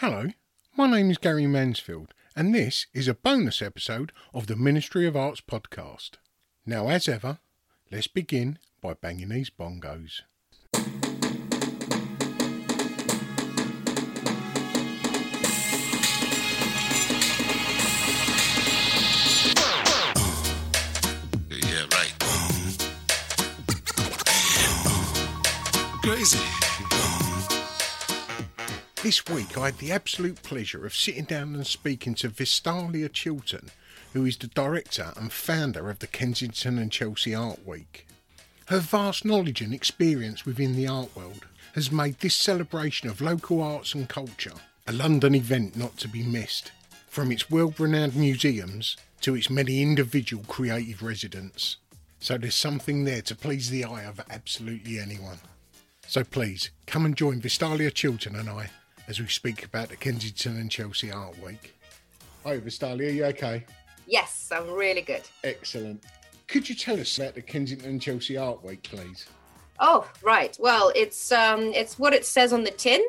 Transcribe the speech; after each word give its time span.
Hello, 0.00 0.28
my 0.76 0.88
name 0.88 1.10
is 1.10 1.18
Gary 1.18 1.48
Mansfield, 1.48 2.14
and 2.36 2.54
this 2.54 2.86
is 2.94 3.08
a 3.08 3.14
bonus 3.14 3.60
episode 3.60 4.12
of 4.32 4.46
the 4.46 4.54
Ministry 4.54 5.08
of 5.08 5.16
Arts 5.16 5.40
podcast. 5.40 6.18
Now, 6.64 6.88
as 6.88 7.08
ever, 7.08 7.40
let's 7.90 8.06
begin 8.06 8.60
by 8.80 8.94
banging 8.94 9.30
these 9.30 9.50
bongos. 9.50 10.20
Yeah, 21.50 21.86
right. 21.90 22.14
Crazy. 26.04 26.57
This 29.00 29.24
week, 29.26 29.56
I 29.56 29.66
had 29.66 29.78
the 29.78 29.92
absolute 29.92 30.42
pleasure 30.42 30.84
of 30.84 30.94
sitting 30.94 31.22
down 31.22 31.54
and 31.54 31.64
speaking 31.64 32.14
to 32.16 32.28
Vistalia 32.28 33.08
Chilton, 33.08 33.70
who 34.12 34.24
is 34.24 34.36
the 34.36 34.48
director 34.48 35.12
and 35.16 35.32
founder 35.32 35.88
of 35.88 36.00
the 36.00 36.08
Kensington 36.08 36.78
and 36.78 36.90
Chelsea 36.90 37.32
Art 37.32 37.64
Week. 37.64 38.08
Her 38.66 38.80
vast 38.80 39.24
knowledge 39.24 39.60
and 39.60 39.72
experience 39.72 40.44
within 40.44 40.74
the 40.74 40.88
art 40.88 41.14
world 41.14 41.46
has 41.76 41.92
made 41.92 42.18
this 42.18 42.34
celebration 42.34 43.08
of 43.08 43.20
local 43.20 43.62
arts 43.62 43.94
and 43.94 44.08
culture 44.08 44.54
a 44.88 44.92
London 44.92 45.36
event 45.36 45.76
not 45.76 45.96
to 45.98 46.08
be 46.08 46.24
missed, 46.24 46.72
from 47.06 47.30
its 47.30 47.48
world 47.48 47.78
renowned 47.78 48.16
museums 48.16 48.96
to 49.20 49.36
its 49.36 49.48
many 49.48 49.80
individual 49.80 50.42
creative 50.48 51.04
residents. 51.04 51.76
So 52.18 52.36
there's 52.36 52.56
something 52.56 53.04
there 53.04 53.22
to 53.22 53.36
please 53.36 53.70
the 53.70 53.84
eye 53.84 54.02
of 54.02 54.20
absolutely 54.28 54.98
anyone. 54.98 55.38
So 56.08 56.24
please, 56.24 56.70
come 56.86 57.04
and 57.04 57.16
join 57.16 57.40
Vistalia 57.40 57.94
Chilton 57.94 58.34
and 58.34 58.48
I 58.50 58.70
as 59.08 59.18
we 59.18 59.26
speak 59.26 59.64
about 59.64 59.88
the 59.88 59.96
Kensington 59.96 60.58
and 60.58 60.70
Chelsea 60.70 61.10
Art 61.10 61.36
Week. 61.42 61.74
Hi 62.44 62.58
Vistalia, 62.58 63.08
are 63.08 63.10
you 63.10 63.24
okay? 63.26 63.64
Yes, 64.06 64.50
I'm 64.54 64.70
really 64.70 65.00
good. 65.00 65.22
Excellent. 65.42 66.04
Could 66.46 66.68
you 66.68 66.74
tell 66.74 67.00
us 67.00 67.18
about 67.18 67.34
the 67.34 67.42
Kensington 67.42 67.88
and 67.88 68.00
Chelsea 68.00 68.36
Art 68.36 68.62
Week, 68.62 68.82
please? 68.82 69.26
Oh, 69.80 70.08
right. 70.22 70.56
Well, 70.60 70.92
it's 70.94 71.32
um, 71.32 71.60
it's 71.74 71.98
what 71.98 72.12
it 72.12 72.26
says 72.26 72.52
on 72.52 72.64
the 72.64 72.70
tin. 72.70 73.00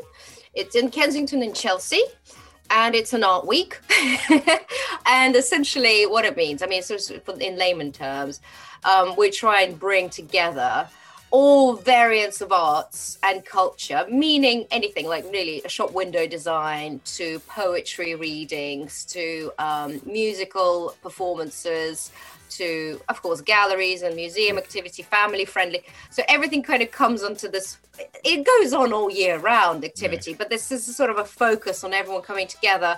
It's 0.53 0.75
in 0.75 0.89
Kensington 0.89 1.41
and 1.43 1.55
Chelsea, 1.55 2.01
and 2.69 2.95
it's 2.95 3.13
an 3.13 3.23
art 3.23 3.45
week. 3.45 3.79
and 5.05 5.35
essentially, 5.35 6.05
what 6.05 6.25
it 6.25 6.37
means, 6.37 6.61
I 6.61 6.67
mean, 6.67 6.83
so 6.83 6.97
in 7.39 7.57
layman 7.57 7.91
terms, 7.91 8.41
um, 8.83 9.15
we 9.17 9.31
try 9.31 9.61
and 9.61 9.79
bring 9.79 10.09
together 10.09 10.87
all 11.31 11.75
variants 11.75 12.41
of 12.41 12.51
arts 12.51 13.19
and 13.23 13.45
culture, 13.45 14.05
meaning 14.09 14.65
anything 14.71 15.07
like 15.07 15.23
really 15.31 15.61
a 15.63 15.69
shop 15.69 15.91
window 15.93 16.27
design 16.27 16.99
to 17.05 17.39
poetry 17.41 18.15
readings 18.15 19.05
to 19.05 19.51
um, 19.59 20.01
musical 20.05 20.95
performances 21.01 22.11
to, 22.49 22.99
of 23.09 23.21
course, 23.21 23.41
galleries 23.41 24.01
and 24.01 24.15
museum 24.15 24.57
activity, 24.57 25.03
family 25.03 25.45
friendly. 25.45 25.83
So 26.09 26.23
everything 26.27 26.63
kind 26.63 26.81
of 26.81 26.91
comes 26.91 27.23
onto 27.23 27.47
this. 27.47 27.77
It 28.23 28.45
goes 28.45 28.73
on 28.73 28.91
all 28.91 29.11
year 29.11 29.37
round 29.37 29.85
activity, 29.85 30.33
but 30.33 30.49
this 30.49 30.71
is 30.71 30.95
sort 30.95 31.09
of 31.09 31.17
a 31.17 31.25
focus 31.25 31.83
on 31.83 31.93
everyone 31.93 32.23
coming 32.23 32.47
together. 32.47 32.97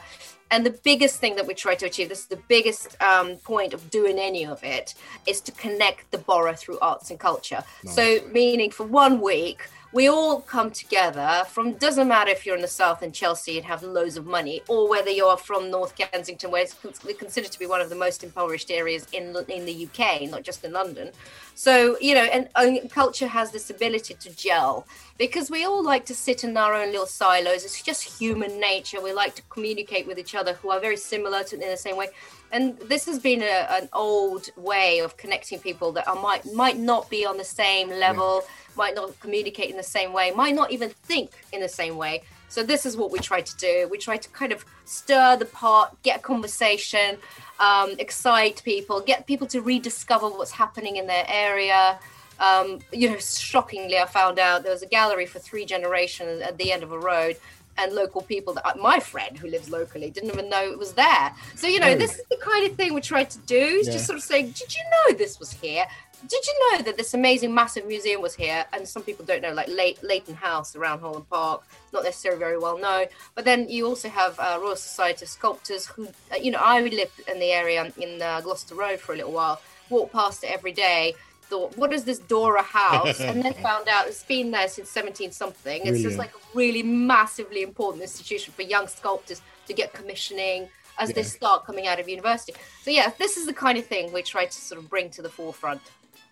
And 0.52 0.66
the 0.66 0.78
biggest 0.84 1.20
thing 1.20 1.36
that 1.38 1.48
we 1.48 1.54
try 1.54 1.76
to 1.76 1.86
achieve, 1.86 2.10
this 2.10 2.20
is 2.20 2.26
the 2.26 2.42
biggest 2.48 3.02
um, 3.02 3.38
point 3.38 3.74
of 3.74 3.90
doing 3.90 4.20
any 4.20 4.46
of 4.46 4.64
it, 4.64 4.94
is 5.26 5.42
to 5.42 5.52
connect 5.54 6.12
the 6.12 6.18
borough 6.18 6.54
through 6.54 6.78
arts 6.80 7.10
and 7.10 7.20
culture. 7.20 7.64
So, 7.86 8.20
meaning 8.32 8.70
for 8.70 8.86
one 8.86 9.22
week, 9.22 9.70
we 9.94 10.08
all 10.08 10.42
come 10.42 10.72
together 10.72 11.44
from 11.50 11.74
doesn't 11.74 12.08
matter 12.08 12.32
if 12.32 12.46
you're 12.46 12.56
in 12.56 12.62
the 12.62 12.68
south 12.68 13.04
in 13.04 13.12
chelsea 13.12 13.58
and 13.58 13.66
have 13.66 13.84
loads 13.84 14.16
of 14.16 14.26
money 14.26 14.62
or 14.68 14.90
whether 14.90 15.10
you're 15.10 15.38
from 15.38 15.70
north 15.70 15.96
kensington 15.96 16.50
where 16.50 16.62
it's 16.62 16.76
considered 17.20 17.52
to 17.52 17.60
be 17.60 17.66
one 17.66 17.82
of 17.82 17.90
the 17.90 17.96
most 17.96 18.24
impoverished 18.24 18.72
areas 18.72 19.06
in 19.12 19.36
in 19.50 19.66
the 19.66 19.86
uk 19.86 20.22
not 20.30 20.44
just 20.44 20.64
in 20.64 20.72
london. 20.72 21.12
So 21.56 21.98
you 22.00 22.16
know 22.16 22.24
and, 22.24 22.48
and 22.56 22.90
culture 22.90 23.28
has 23.28 23.52
this 23.52 23.70
ability 23.70 24.16
to 24.16 24.30
gel 24.36 24.88
because 25.22 25.52
we 25.52 25.66
all 25.66 25.84
like 25.84 26.04
to 26.04 26.16
sit 26.16 26.44
in 26.44 26.58
our 26.58 26.74
own 26.74 26.88
little 26.88 27.06
silos 27.06 27.64
it's 27.64 27.80
just 27.84 28.02
human 28.20 28.60
nature 28.60 29.00
we 29.00 29.14
like 29.14 29.36
to 29.36 29.44
communicate 29.56 30.08
with 30.08 30.18
each 30.18 30.34
other 30.34 30.54
who 30.54 30.72
are 30.72 30.80
very 30.80 30.98
similar 30.98 31.44
to 31.44 31.54
in 31.56 31.70
the 31.70 31.78
same 31.78 31.96
way 31.96 32.08
and 32.52 32.76
this 32.80 33.06
has 33.06 33.20
been 33.20 33.44
a, 33.44 33.68
an 33.80 33.88
old 33.94 34.50
way 34.58 35.00
of 35.00 35.16
connecting 35.18 35.60
people 35.60 35.92
that 35.92 36.08
are, 36.08 36.20
might 36.28 36.44
might 36.54 36.78
not 36.78 37.08
be 37.10 37.24
on 37.24 37.38
the 37.38 37.50
same 37.62 37.88
level 37.90 38.44
might 38.76 38.96
not 38.96 39.20
communicate 39.20 39.70
in 39.70 39.78
the 39.78 39.84
same 39.84 40.14
way, 40.14 40.32
might 40.32 40.56
not 40.56 40.72
even 40.72 40.90
think 40.90 41.32
in 41.52 41.62
the 41.62 41.70
same 41.70 41.98
way. 41.98 42.24
So 42.50 42.64
this 42.64 42.86
is 42.86 42.98
what 42.98 43.12
we 43.12 43.20
try 43.20 43.42
to 43.42 43.58
do. 43.58 43.88
We 43.90 43.98
try 43.98 44.18
to 44.18 44.30
kind 44.30 44.52
of 44.52 44.66
stir 44.86 45.38
the 45.38 45.46
pot, 45.46 46.02
get 46.04 46.20
a 46.20 46.22
conversation, 46.22 47.18
um, 47.60 47.96
excite 47.98 48.62
people, 48.64 49.00
get 49.02 49.26
people 49.26 49.48
to 49.48 49.62
rediscover 49.62 50.28
what's 50.30 50.52
happening 50.52 50.98
in 50.98 51.08
their 51.08 51.26
area. 51.28 52.00
Um, 52.42 52.80
you 52.92 53.10
know, 53.10 53.18
shockingly, 53.20 53.98
I 53.98 54.06
found 54.06 54.40
out 54.40 54.64
there 54.64 54.72
was 54.74 54.82
a 54.82 54.88
gallery 54.88 55.26
for 55.28 55.40
three 55.40 55.64
generations 55.66 56.42
at 56.42 56.58
the 56.58 56.72
end 56.72 56.84
of 56.84 56.92
a 56.92 57.00
road, 57.00 57.38
and 57.78 57.94
local 57.94 58.22
people 58.22 58.54
that 58.56 58.78
my 58.80 59.00
friend 59.00 59.38
who 59.38 59.48
lives 59.48 59.70
locally 59.70 60.10
didn't 60.10 60.32
even 60.32 60.50
know 60.50 60.64
it 60.72 60.78
was 60.78 60.94
there. 60.94 61.34
So 61.56 61.68
you 61.68 61.80
know, 61.80 61.92
Oh. 61.92 61.96
this 61.96 62.16
is 62.20 62.26
the 62.30 62.38
kind 62.38 62.68
of 62.70 62.76
thing 62.76 62.94
we 62.94 63.02
try 63.02 63.24
to 63.24 63.38
do. 63.40 63.56
Is 63.82 63.88
Yeah. 63.88 63.94
just 63.94 64.06
sort 64.08 64.18
of 64.18 64.24
saying, 64.24 64.48
did 64.52 64.74
you 64.76 64.82
know 64.96 65.18
this 65.18 65.40
was 65.40 65.52
here? 65.54 65.86
Did 66.28 66.46
you 66.46 66.54
know 66.78 66.84
that 66.84 66.98
this 66.98 67.14
amazing 67.16 67.52
massive 67.54 67.88
museum 67.88 68.22
was 68.22 68.36
here? 68.36 68.66
And 68.74 68.88
some 68.88 69.02
people 69.04 69.24
don't 69.26 69.42
know, 69.42 69.54
like 69.54 69.70
Ley- 69.70 69.98
Leighton 70.04 70.36
House 70.36 70.76
around 70.76 71.00
Holland 71.00 71.28
Park, 71.30 71.64
not 71.94 72.04
necessarily 72.04 72.40
very 72.40 72.60
well 72.60 72.78
known. 72.78 73.08
But 73.36 73.46
then 73.46 73.70
you 73.70 73.88
also 73.88 74.10
have 74.10 74.38
uh, 74.40 74.60
Royal 74.62 74.76
Society 74.76 75.26
of 75.26 75.30
Sculptors, 75.30 75.88
who, 75.88 76.08
uh, 76.32 76.36
you 76.40 76.52
know, 76.52 76.60
I 76.62 76.80
lived 76.82 77.22
in 77.28 77.40
the 77.40 77.52
area 77.52 77.92
in 77.98 78.22
uh, 78.22 78.42
Gloucester 78.42 78.76
Road 78.76 79.00
for 79.00 79.14
a 79.14 79.16
little 79.16 79.32
while, 79.32 79.62
walked 79.90 80.12
past 80.14 80.44
it 80.44 80.52
every 80.52 80.74
day. 80.74 81.16
Thought, 81.52 81.78
what 81.78 81.92
is 81.92 82.06
this 82.06 82.20
Dora 82.20 82.62
house? 82.62 83.20
and 83.20 83.44
then 83.44 83.54
found 83.62 83.90
out 83.90 84.08
it's 84.08 84.24
been 84.24 84.52
there 84.52 84.70
since 84.70 84.90
17 84.90 85.34
something. 85.34 85.86
It's 85.86 86.02
just 86.02 86.18
like 86.18 86.34
a 86.34 86.40
really 86.54 86.82
massively 86.82 87.62
important 87.62 88.02
institution 88.02 88.54
for 88.54 88.62
young 88.62 88.88
sculptors 88.88 89.42
to 89.68 89.74
get 89.74 89.92
commissioning 89.92 90.70
as 90.98 91.12
they 91.12 91.24
start 91.24 91.66
coming 91.66 91.88
out 91.88 92.00
of 92.00 92.08
university. 92.08 92.54
So 92.84 92.92
yeah, 92.92 93.12
this 93.18 93.36
is 93.36 93.48
the 93.48 93.54
kind 93.54 93.78
of 93.78 93.86
thing 93.86 94.14
we 94.14 94.22
try 94.22 94.46
to 94.46 94.62
sort 94.62 94.80
of 94.80 94.90
bring 94.90 95.10
to 95.10 95.22
the 95.22 95.28
forefront. 95.28 95.82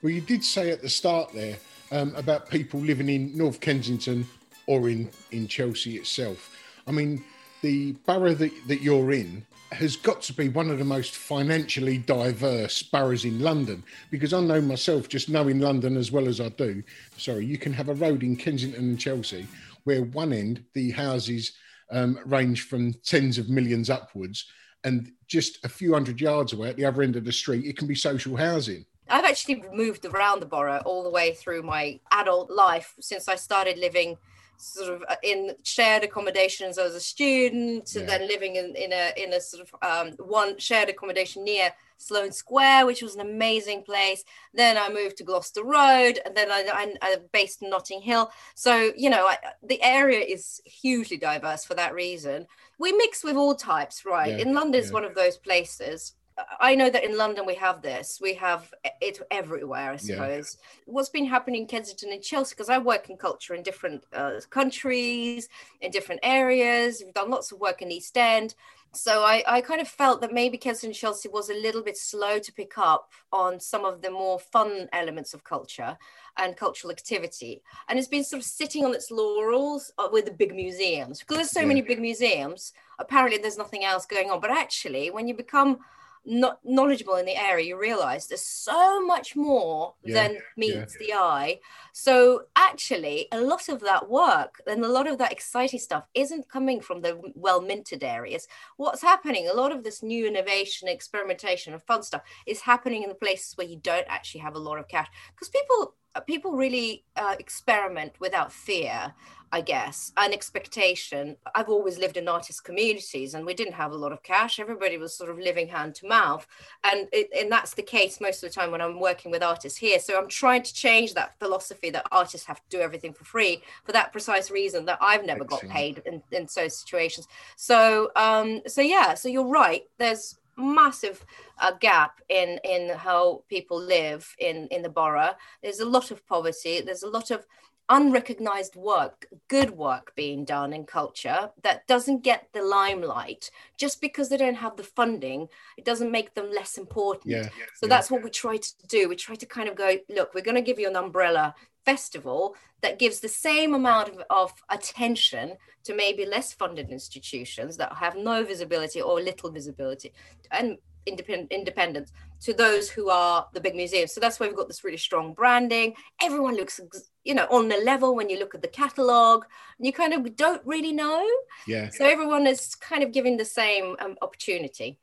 Well, 0.01 0.13
you 0.13 0.21
did 0.21 0.41
say 0.41 0.71
at 0.71 0.81
the 0.81 0.87
start 0.87 1.33
there 1.33 1.57
um, 1.91 2.15
about 2.15 2.49
people 2.49 2.79
living 2.79 3.09
in 3.09 3.35
North 3.35 3.59
Kensington 3.59 4.25
or 4.67 4.87
in 4.87 5.09
in 5.31 5.49
Chelsea 5.49 5.97
itself. 5.97 6.55
I 6.87 6.91
mean, 6.91 7.25
the 7.61 7.91
borough 8.05 8.35
that, 8.35 8.53
that 8.69 8.81
you're 8.81 9.11
in 9.11 9.45
has 9.71 9.95
got 9.95 10.21
to 10.23 10.33
be 10.33 10.49
one 10.49 10.69
of 10.69 10.79
the 10.79 10.85
most 10.85 11.15
financially 11.15 11.97
diverse 11.97 12.81
boroughs 12.81 13.25
in 13.25 13.39
London 13.39 13.83
because 14.09 14.33
I 14.33 14.41
know 14.41 14.61
myself, 14.61 15.07
just 15.07 15.29
knowing 15.29 15.59
London 15.59 15.95
as 15.95 16.11
well 16.11 16.27
as 16.27 16.41
I 16.41 16.49
do. 16.49 16.83
Sorry, 17.17 17.45
you 17.45 17.57
can 17.57 17.73
have 17.73 17.89
a 17.89 17.93
road 17.93 18.23
in 18.23 18.35
Kensington 18.35 18.83
and 18.83 18.99
Chelsea 18.99 19.47
where 19.83 20.03
one 20.03 20.33
end 20.33 20.63
the 20.73 20.91
houses 20.91 21.53
um, 21.91 22.19
range 22.25 22.63
from 22.63 22.93
tens 23.03 23.37
of 23.37 23.49
millions 23.49 23.89
upwards, 23.89 24.45
and 24.83 25.11
just 25.27 25.63
a 25.65 25.69
few 25.69 25.93
hundred 25.93 26.21
yards 26.21 26.53
away 26.53 26.69
at 26.69 26.77
the 26.77 26.85
other 26.85 27.01
end 27.01 27.15
of 27.15 27.25
the 27.25 27.31
street, 27.31 27.65
it 27.65 27.77
can 27.77 27.87
be 27.87 27.95
social 27.95 28.35
housing. 28.35 28.85
I've 29.09 29.25
actually 29.25 29.63
moved 29.73 30.05
around 30.05 30.39
the 30.39 30.45
borough 30.45 30.81
all 30.85 31.03
the 31.03 31.09
way 31.09 31.33
through 31.33 31.63
my 31.63 31.99
adult 32.11 32.51
life 32.51 32.93
since 32.99 33.27
I 33.27 33.35
started 33.35 33.77
living 33.77 34.17
sort 34.59 34.93
of 34.93 35.03
uh, 35.07 35.15
in 35.23 35.55
shared 35.63 36.03
accommodations 36.03 36.77
as 36.77 36.93
a 36.93 36.99
student 36.99 37.89
yeah. 37.95 38.03
then 38.03 38.27
living 38.27 38.55
in, 38.55 38.75
in 38.75 38.91
a 38.91 39.13
in 39.17 39.33
a 39.33 39.41
sort 39.41 39.67
of 39.67 39.73
um, 39.81 40.13
one 40.17 40.57
shared 40.57 40.89
accommodation 40.89 41.43
near 41.43 41.71
Sloane 41.97 42.31
Square, 42.31 42.85
which 42.85 43.01
was 43.01 43.15
an 43.15 43.21
amazing 43.21 43.83
place. 43.83 44.23
Then 44.53 44.77
I 44.77 44.89
moved 44.89 45.17
to 45.17 45.23
Gloucester 45.23 45.63
Road, 45.63 46.19
and 46.25 46.35
then 46.35 46.51
I, 46.51 46.65
I, 46.71 46.93
I 47.01 47.17
based 47.31 47.61
in 47.61 47.69
Notting 47.69 48.01
Hill. 48.01 48.31
So 48.55 48.91
you 48.95 49.09
know, 49.09 49.27
I, 49.27 49.37
the 49.63 49.81
area 49.81 50.19
is 50.19 50.61
hugely 50.65 51.17
diverse 51.17 51.63
for 51.65 51.73
that 51.75 51.93
reason. 51.93 52.47
We 52.77 52.91
mix 52.93 53.23
with 53.23 53.35
all 53.35 53.55
types, 53.55 54.05
right? 54.05 54.31
Yeah, 54.31 54.45
in 54.45 54.53
London, 54.53 54.81
is 54.81 54.91
one 54.91 55.03
of 55.03 55.15
those 55.15 55.37
places 55.37 56.13
I 56.59 56.75
know 56.75 56.89
that 56.89 57.03
in 57.03 57.17
London 57.17 57.45
we 57.45 57.55
have 57.55 57.81
this. 57.81 58.19
We 58.21 58.33
have 58.35 58.73
it 59.01 59.19
everywhere, 59.31 59.91
I 59.91 59.97
suppose. 59.97 60.57
Yeah. 60.59 60.93
What's 60.93 61.09
been 61.09 61.25
happening 61.25 61.61
in 61.61 61.67
Kensington 61.67 62.11
and 62.11 62.21
Chelsea? 62.21 62.55
Because 62.55 62.69
I 62.69 62.77
work 62.77 63.09
in 63.09 63.17
culture 63.17 63.53
in 63.53 63.63
different 63.63 64.03
uh, 64.13 64.39
countries, 64.49 65.49
in 65.81 65.91
different 65.91 66.21
areas. 66.23 67.01
We've 67.03 67.13
done 67.13 67.29
lots 67.29 67.51
of 67.51 67.59
work 67.59 67.81
in 67.81 67.91
East 67.91 68.17
End. 68.17 68.55
So 68.91 69.23
I, 69.23 69.43
I 69.47 69.61
kind 69.61 69.81
of 69.81 69.87
felt 69.87 70.19
that 70.21 70.33
maybe 70.33 70.57
Kensington 70.57 70.89
and 70.89 70.95
Chelsea 70.95 71.29
was 71.29 71.49
a 71.49 71.53
little 71.53 71.83
bit 71.83 71.95
slow 71.95 72.39
to 72.39 72.51
pick 72.51 72.77
up 72.77 73.11
on 73.31 73.59
some 73.59 73.85
of 73.85 74.01
the 74.01 74.09
more 74.09 74.39
fun 74.39 74.89
elements 74.93 75.35
of 75.35 75.43
culture 75.43 75.95
and 76.37 76.57
cultural 76.57 76.91
activity. 76.91 77.61
And 77.87 77.99
it's 77.99 78.07
been 78.07 78.23
sort 78.23 78.41
of 78.41 78.47
sitting 78.47 78.85
on 78.85 78.95
its 78.95 79.11
laurels 79.11 79.91
uh, 79.99 80.07
with 80.11 80.25
the 80.25 80.31
big 80.31 80.55
museums. 80.55 81.19
Because 81.19 81.37
there's 81.37 81.51
so 81.51 81.61
yeah. 81.61 81.67
many 81.67 81.81
big 81.81 82.01
museums, 82.01 82.73
apparently 82.97 83.37
there's 83.37 83.59
nothing 83.59 83.85
else 83.85 84.07
going 84.07 84.31
on. 84.31 84.39
But 84.41 84.51
actually, 84.51 85.11
when 85.11 85.27
you 85.27 85.35
become 85.35 85.79
not 86.25 86.59
knowledgeable 86.63 87.15
in 87.15 87.25
the 87.25 87.35
area, 87.35 87.67
you 87.67 87.79
realize 87.79 88.27
there's 88.27 88.41
so 88.41 89.05
much 89.05 89.35
more 89.35 89.93
yeah, 90.03 90.13
than 90.13 90.37
meets 90.57 90.97
yeah. 90.99 91.07
the 91.07 91.13
eye. 91.13 91.59
So 92.01 92.43
actually, 92.55 93.27
a 93.33 93.41
lot 93.41 93.67
of 93.67 93.81
that 93.81 94.09
work 94.09 94.61
and 94.65 94.85
a 94.85 94.87
lot 94.87 95.05
of 95.05 95.17
that 95.17 95.33
exciting 95.33 95.81
stuff 95.81 96.05
isn't 96.13 96.47
coming 96.47 96.79
from 96.79 97.01
the 97.01 97.19
well 97.35 97.59
minted 97.59 98.05
areas. 98.05 98.47
What's 98.77 99.01
happening? 99.01 99.49
A 99.49 99.53
lot 99.53 99.73
of 99.73 99.83
this 99.83 100.01
new 100.01 100.25
innovation, 100.25 100.87
experimentation, 100.87 101.73
and 101.73 101.83
fun 101.83 102.01
stuff 102.03 102.21
is 102.47 102.61
happening 102.61 103.03
in 103.03 103.09
the 103.09 103.15
places 103.15 103.57
where 103.57 103.67
you 103.67 103.81
don't 103.83 104.07
actually 104.07 104.39
have 104.39 104.55
a 104.55 104.59
lot 104.59 104.79
of 104.79 104.87
cash 104.87 105.07
because 105.35 105.49
people 105.49 105.95
people 106.25 106.53
really 106.53 107.03
uh, 107.17 107.35
experiment 107.37 108.13
without 108.19 108.51
fear 108.51 109.13
I 109.51 109.61
guess, 109.61 110.11
an 110.17 110.31
expectation. 110.31 111.35
I've 111.55 111.69
always 111.69 111.97
lived 111.97 112.17
in 112.17 112.27
artist 112.27 112.63
communities 112.63 113.33
and 113.33 113.45
we 113.45 113.55
didn't 113.55 113.73
have 113.73 113.91
a 113.91 113.97
lot 113.97 114.11
of 114.11 114.21
cash. 114.21 114.59
Everybody 114.59 114.97
was 114.97 115.15
sort 115.15 115.31
of 115.31 115.39
living 115.39 115.67
hand 115.67 115.95
to 115.95 116.07
mouth. 116.07 116.45
And, 116.83 117.07
it, 117.11 117.29
and 117.37 117.51
that's 117.51 117.73
the 117.73 117.81
case 117.81 118.21
most 118.21 118.43
of 118.43 118.49
the 118.49 118.53
time 118.53 118.71
when 118.71 118.81
I'm 118.81 118.99
working 118.99 119.31
with 119.31 119.41
artists 119.41 119.79
here. 119.79 119.99
So 119.99 120.19
I'm 120.19 120.27
trying 120.27 120.63
to 120.63 120.73
change 120.73 121.15
that 121.15 121.37
philosophy 121.39 121.88
that 121.91 122.05
artists 122.11 122.45
have 122.47 122.57
to 122.57 122.77
do 122.77 122.81
everything 122.81 123.13
for 123.13 123.25
free 123.25 123.61
for 123.83 123.91
that 123.91 124.11
precise 124.11 124.51
reason 124.51 124.85
that 124.85 124.97
I've 125.01 125.25
never 125.25 125.43
Excellent. 125.43 125.67
got 125.67 125.71
paid 125.71 126.01
in, 126.05 126.21
in 126.31 126.47
those 126.55 126.77
situations. 126.77 127.27
So, 127.55 128.11
um, 128.15 128.61
so 128.67 128.81
yeah, 128.81 129.13
so 129.13 129.29
you're 129.29 129.47
right. 129.47 129.83
There's 129.97 130.37
massive 130.59 131.25
uh, 131.59 131.71
gap 131.79 132.19
in 132.29 132.59
in 132.63 132.89
how 132.89 133.43
people 133.47 133.79
live 133.79 134.35
in 134.39 134.67
in 134.67 134.81
the 134.81 134.89
borough 134.89 135.31
there's 135.63 135.79
a 135.79 135.85
lot 135.85 136.11
of 136.11 136.25
poverty 136.27 136.81
there's 136.81 137.03
a 137.03 137.09
lot 137.09 137.31
of 137.31 137.45
unrecognized 137.89 138.75
work, 138.75 139.27
good 139.47 139.71
work 139.71 140.13
being 140.15 140.45
done 140.45 140.73
in 140.73 140.85
culture 140.85 141.49
that 141.63 141.87
doesn't 141.87 142.23
get 142.23 142.47
the 142.53 142.61
limelight 142.61 143.49
just 143.77 143.99
because 143.99 144.29
they 144.29 144.37
don't 144.37 144.55
have 144.55 144.77
the 144.77 144.83
funding. 144.83 145.47
It 145.77 145.85
doesn't 145.85 146.11
make 146.11 146.35
them 146.35 146.51
less 146.51 146.77
important. 146.77 147.33
Yeah, 147.33 147.43
so 147.75 147.85
yeah. 147.85 147.89
that's 147.89 148.11
what 148.11 148.23
we 148.23 148.29
try 148.29 148.57
to 148.57 148.87
do. 148.87 149.09
We 149.09 149.15
try 149.15 149.35
to 149.35 149.45
kind 149.45 149.67
of 149.67 149.75
go, 149.75 149.97
look, 150.09 150.33
we're 150.33 150.41
going 150.43 150.55
to 150.55 150.61
give 150.61 150.79
you 150.79 150.87
an 150.87 150.95
umbrella 150.95 151.55
festival 151.85 152.55
that 152.81 152.99
gives 152.99 153.19
the 153.19 153.27
same 153.27 153.73
amount 153.73 154.09
of, 154.09 154.23
of 154.29 154.53
attention 154.69 155.53
to 155.83 155.95
maybe 155.95 156.25
less 156.25 156.53
funded 156.53 156.91
institutions 156.91 157.77
that 157.77 157.93
have 157.93 158.15
no 158.15 158.43
visibility 158.43 159.01
or 159.01 159.19
little 159.19 159.51
visibility 159.51 160.13
and 160.51 160.77
independent 161.05 161.51
independence 161.51 162.11
to 162.41 162.53
those 162.53 162.89
who 162.89 163.09
are 163.09 163.47
the 163.53 163.59
big 163.59 163.75
museums. 163.75 164.13
So 164.13 164.21
that's 164.21 164.39
why 164.39 164.47
we've 164.47 164.55
got 164.55 164.67
this 164.67 164.83
really 164.83 164.97
strong 164.97 165.33
branding. 165.33 165.93
Everyone 166.21 166.55
looks, 166.55 166.79
you 167.29 167.35
know, 167.35 167.45
on 167.51 167.67
the 167.69 167.77
level 167.77 168.15
when 168.15 168.27
you 168.27 168.39
look 168.39 168.55
at 168.55 168.63
the 168.63 168.67
catalog. 168.67 169.45
You 169.77 169.93
kind 169.93 170.13
of 170.13 170.35
don't 170.35 170.63
really 170.65 170.91
know. 170.91 171.23
Yeah. 171.67 171.89
So 171.91 172.03
everyone 172.03 172.47
is 172.47 172.73
kind 172.73 173.03
of 173.03 173.11
given 173.11 173.37
the 173.37 173.45
same 173.45 173.95
um, 173.99 174.17
opportunity. 174.23 174.97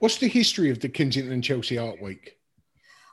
What's 0.00 0.18
the 0.18 0.26
history 0.26 0.70
of 0.70 0.80
the 0.80 0.88
Kensington 0.88 1.32
and 1.32 1.42
Chelsea 1.42 1.78
Art 1.78 2.02
Week? 2.02 2.36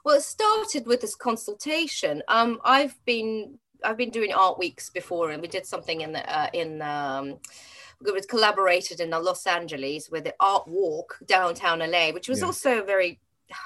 Well, 0.03 0.15
it 0.15 0.23
started 0.23 0.87
with 0.87 1.01
this 1.01 1.13
consultation. 1.13 2.23
Um, 2.27 2.59
I've 2.63 2.97
been 3.05 3.59
I've 3.83 3.97
been 3.97 4.09
doing 4.09 4.33
art 4.33 4.57
weeks 4.57 4.89
before, 4.89 5.29
and 5.29 5.43
we 5.43 5.47
did 5.47 5.67
something 5.67 6.01
in 6.01 6.13
the 6.13 6.23
uh, 6.27 6.49
in. 6.51 6.81
Um, 6.81 7.37
was 8.01 8.25
collaborated 8.25 8.99
in 8.99 9.11
Los 9.11 9.47
Angeles 9.47 10.09
with 10.09 10.25
the 10.25 10.35
Art 10.39 10.67
Walk 10.67 11.17
downtown 11.25 11.79
LA, 11.79 12.09
which 12.11 12.27
was 12.27 12.39
yeah. 12.39 12.45
also 12.45 12.81
a 12.81 12.83
very 12.83 13.19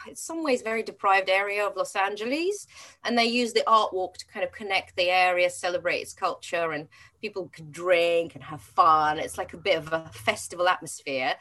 in 0.08 0.16
some 0.16 0.44
ways 0.44 0.62
very 0.62 0.84
deprived 0.84 1.30
area 1.30 1.66
of 1.66 1.76
Los 1.76 1.96
Angeles. 1.96 2.68
And 3.04 3.18
they 3.18 3.26
use 3.26 3.54
the 3.54 3.68
art 3.68 3.94
walk 3.94 4.18
to 4.18 4.28
kind 4.28 4.46
of 4.46 4.52
connect 4.52 4.96
the 4.96 5.10
area, 5.10 5.50
celebrate 5.50 6.00
its 6.00 6.14
culture, 6.14 6.72
and 6.72 6.88
people 7.22 7.50
can 7.54 7.72
drink 7.72 8.36
and 8.36 8.44
have 8.44 8.62
fun. 8.62 9.20
It's 9.20 9.38
like 9.38 9.54
a 9.54 9.58
bit 9.58 9.78
of 9.78 9.92
a 9.94 10.10
festival 10.14 10.68
atmosphere. 10.68 11.36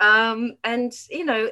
Um, 0.00 0.56
and 0.64 0.92
you 1.10 1.24
know, 1.24 1.50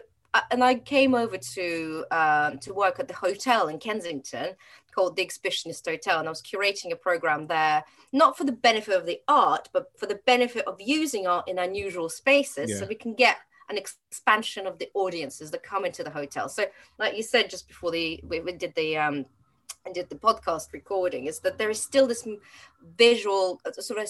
and 0.50 0.64
I 0.64 0.75
came 0.75 1.14
over 1.14 1.38
to 1.38 2.04
um, 2.10 2.58
to 2.58 2.75
work 2.75 2.98
at 2.98 3.08
the 3.08 3.14
hotel 3.14 3.69
in 3.69 3.78
Kensington 3.78 4.54
called 4.94 5.16
the 5.16 5.26
Exhibitionist 5.26 5.88
Hotel, 5.88 6.19
and 6.20 6.28
I 6.28 6.31
was 6.31 6.42
curating 6.42 6.92
a 6.92 6.96
program 6.96 7.48
there, 7.48 7.84
not 8.12 8.38
for 8.38 8.44
the 8.44 8.52
benefit 8.52 8.96
of 8.96 9.06
the 9.06 9.20
art, 9.26 9.69
but 9.72 9.90
for 9.98 10.06
the 10.06 10.20
benefit 10.25 10.66
of 10.69 10.81
using 10.81 11.26
art 11.26 11.48
in 11.48 11.58
unusual 11.58 12.08
spaces, 12.08 12.70
yeah. 12.70 12.79
so 12.79 12.86
we 12.86 12.94
can 12.94 13.14
get 13.14 13.38
an 13.70 13.78
expansion 13.78 14.66
of 14.66 14.78
the 14.78 14.88
audiences 14.94 15.50
that 15.50 15.62
come 15.62 15.84
into 15.84 16.04
the 16.04 16.10
hotel. 16.10 16.48
So, 16.48 16.66
like 16.98 17.16
you 17.16 17.22
said 17.22 17.50
just 17.50 17.68
before 17.68 17.90
the 17.90 18.20
we, 18.26 18.40
we 18.40 18.52
did 18.52 18.74
the 18.74 18.96
um, 18.96 19.26
and 19.86 19.94
did 19.94 20.08
the 20.08 20.16
podcast 20.16 20.72
recording, 20.72 21.26
is 21.26 21.40
that 21.40 21.58
there 21.58 21.70
is 21.70 21.80
still 21.80 22.06
this 22.06 22.26
visual 22.96 23.60
uh, 23.66 23.72
sort 23.72 24.00
of 24.00 24.08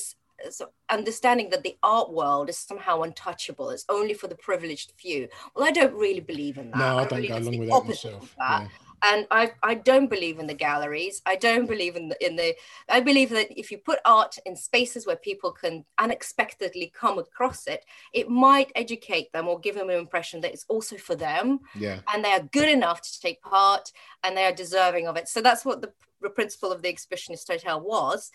so 0.51 0.71
understanding 0.91 1.49
that 1.51 1.63
the 1.63 1.77
art 1.83 2.13
world 2.13 2.49
is 2.49 2.59
somehow 2.59 3.03
untouchable. 3.03 3.71
It's 3.71 3.85
only 3.89 4.15
for 4.15 4.27
the 4.27 4.35
privileged 4.35 4.93
few. 4.97 5.29
Well 5.55 5.65
i 5.65 5.71
don't 5.71 5.95
really 5.95 6.21
believe 6.21 6.59
in 6.59 6.71
that. 6.73 6.79
No 6.79 6.99
i, 6.99 7.03
I 7.03 7.07
don't 7.07 7.29
go 7.29 7.39
along 7.39 7.59
with 7.59 7.69
that 7.69 7.85
myself. 7.87 8.35
that. 8.39 8.63
Yeah 8.63 8.84
and 9.05 9.27
I, 9.31 9.53
I 9.63 9.75
don't 9.75 10.09
believe 10.09 10.39
in 10.39 10.47
the 10.47 10.55
galleries. 10.55 11.21
I 11.27 11.37
don't 11.37 11.67
believe 11.67 11.95
in 11.95 12.09
the, 12.09 12.27
in 12.27 12.37
the. 12.37 12.55
I 12.89 13.01
believe 13.01 13.29
that 13.31 13.49
if 13.57 13.71
you 13.71 13.77
put 13.79 13.99
art 14.05 14.39
in 14.47 14.57
spaces 14.57 15.07
where 15.07 15.17
people 15.17 15.53
can 15.53 15.85
unexpectedly 15.99 16.91
come 16.99 17.19
across 17.19 17.67
it, 17.67 17.85
it 18.15 18.31
might 18.31 18.73
educate 18.75 19.31
them 19.33 19.47
or 19.47 19.61
give 19.61 19.75
them 19.75 19.91
an 19.91 19.99
impression 19.99 20.41
that 20.41 20.53
it's 20.53 20.65
also 20.69 20.97
for 20.97 21.15
them. 21.15 21.61
Yeah. 21.75 22.01
And 22.13 22.25
they 22.25 22.33
are 22.33 22.49
good 22.53 22.69
enough 22.69 23.03
to 23.03 23.21
take 23.21 23.43
part, 23.43 23.93
and 24.23 24.35
they 24.35 24.47
are 24.47 24.53
deserving 24.53 25.07
of 25.07 25.17
it. 25.17 25.29
So 25.29 25.43
that's 25.43 25.67
what 25.67 25.83
the, 25.83 25.93
the 26.23 26.31
principle 26.31 26.73
of 26.73 26.81
the 26.81 26.93
exhibitionist 26.93 27.49
hotel 27.49 27.81
was 27.81 28.31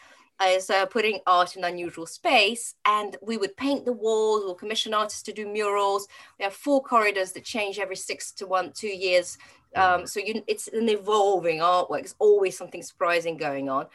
is 0.47 0.69
uh, 0.69 0.85
putting 0.85 1.19
art 1.27 1.57
in 1.57 1.65
unusual 1.65 2.05
space 2.05 2.75
and 2.85 3.17
we 3.21 3.37
would 3.37 3.57
paint 3.57 3.83
the 3.83 3.91
walls 3.91 4.43
or 4.45 4.55
commission 4.55 4.93
artists 4.93 5.21
to 5.21 5.33
do 5.33 5.45
murals 5.45 6.07
we 6.37 6.43
have 6.43 6.53
four 6.53 6.81
corridors 6.81 7.33
that 7.33 7.43
change 7.43 7.77
every 7.77 7.95
six 7.95 8.31
to 8.31 8.47
one 8.47 8.71
two 8.71 8.87
years 8.87 9.37
um, 9.75 10.07
so 10.07 10.19
you, 10.19 10.43
it's 10.47 10.67
an 10.67 10.89
evolving 10.89 11.59
artwork. 11.59 11.99
There's 11.99 12.15
always 12.19 12.57
something 12.57 12.81
surprising 12.81 13.37
going 13.37 13.69
on. 13.69 13.87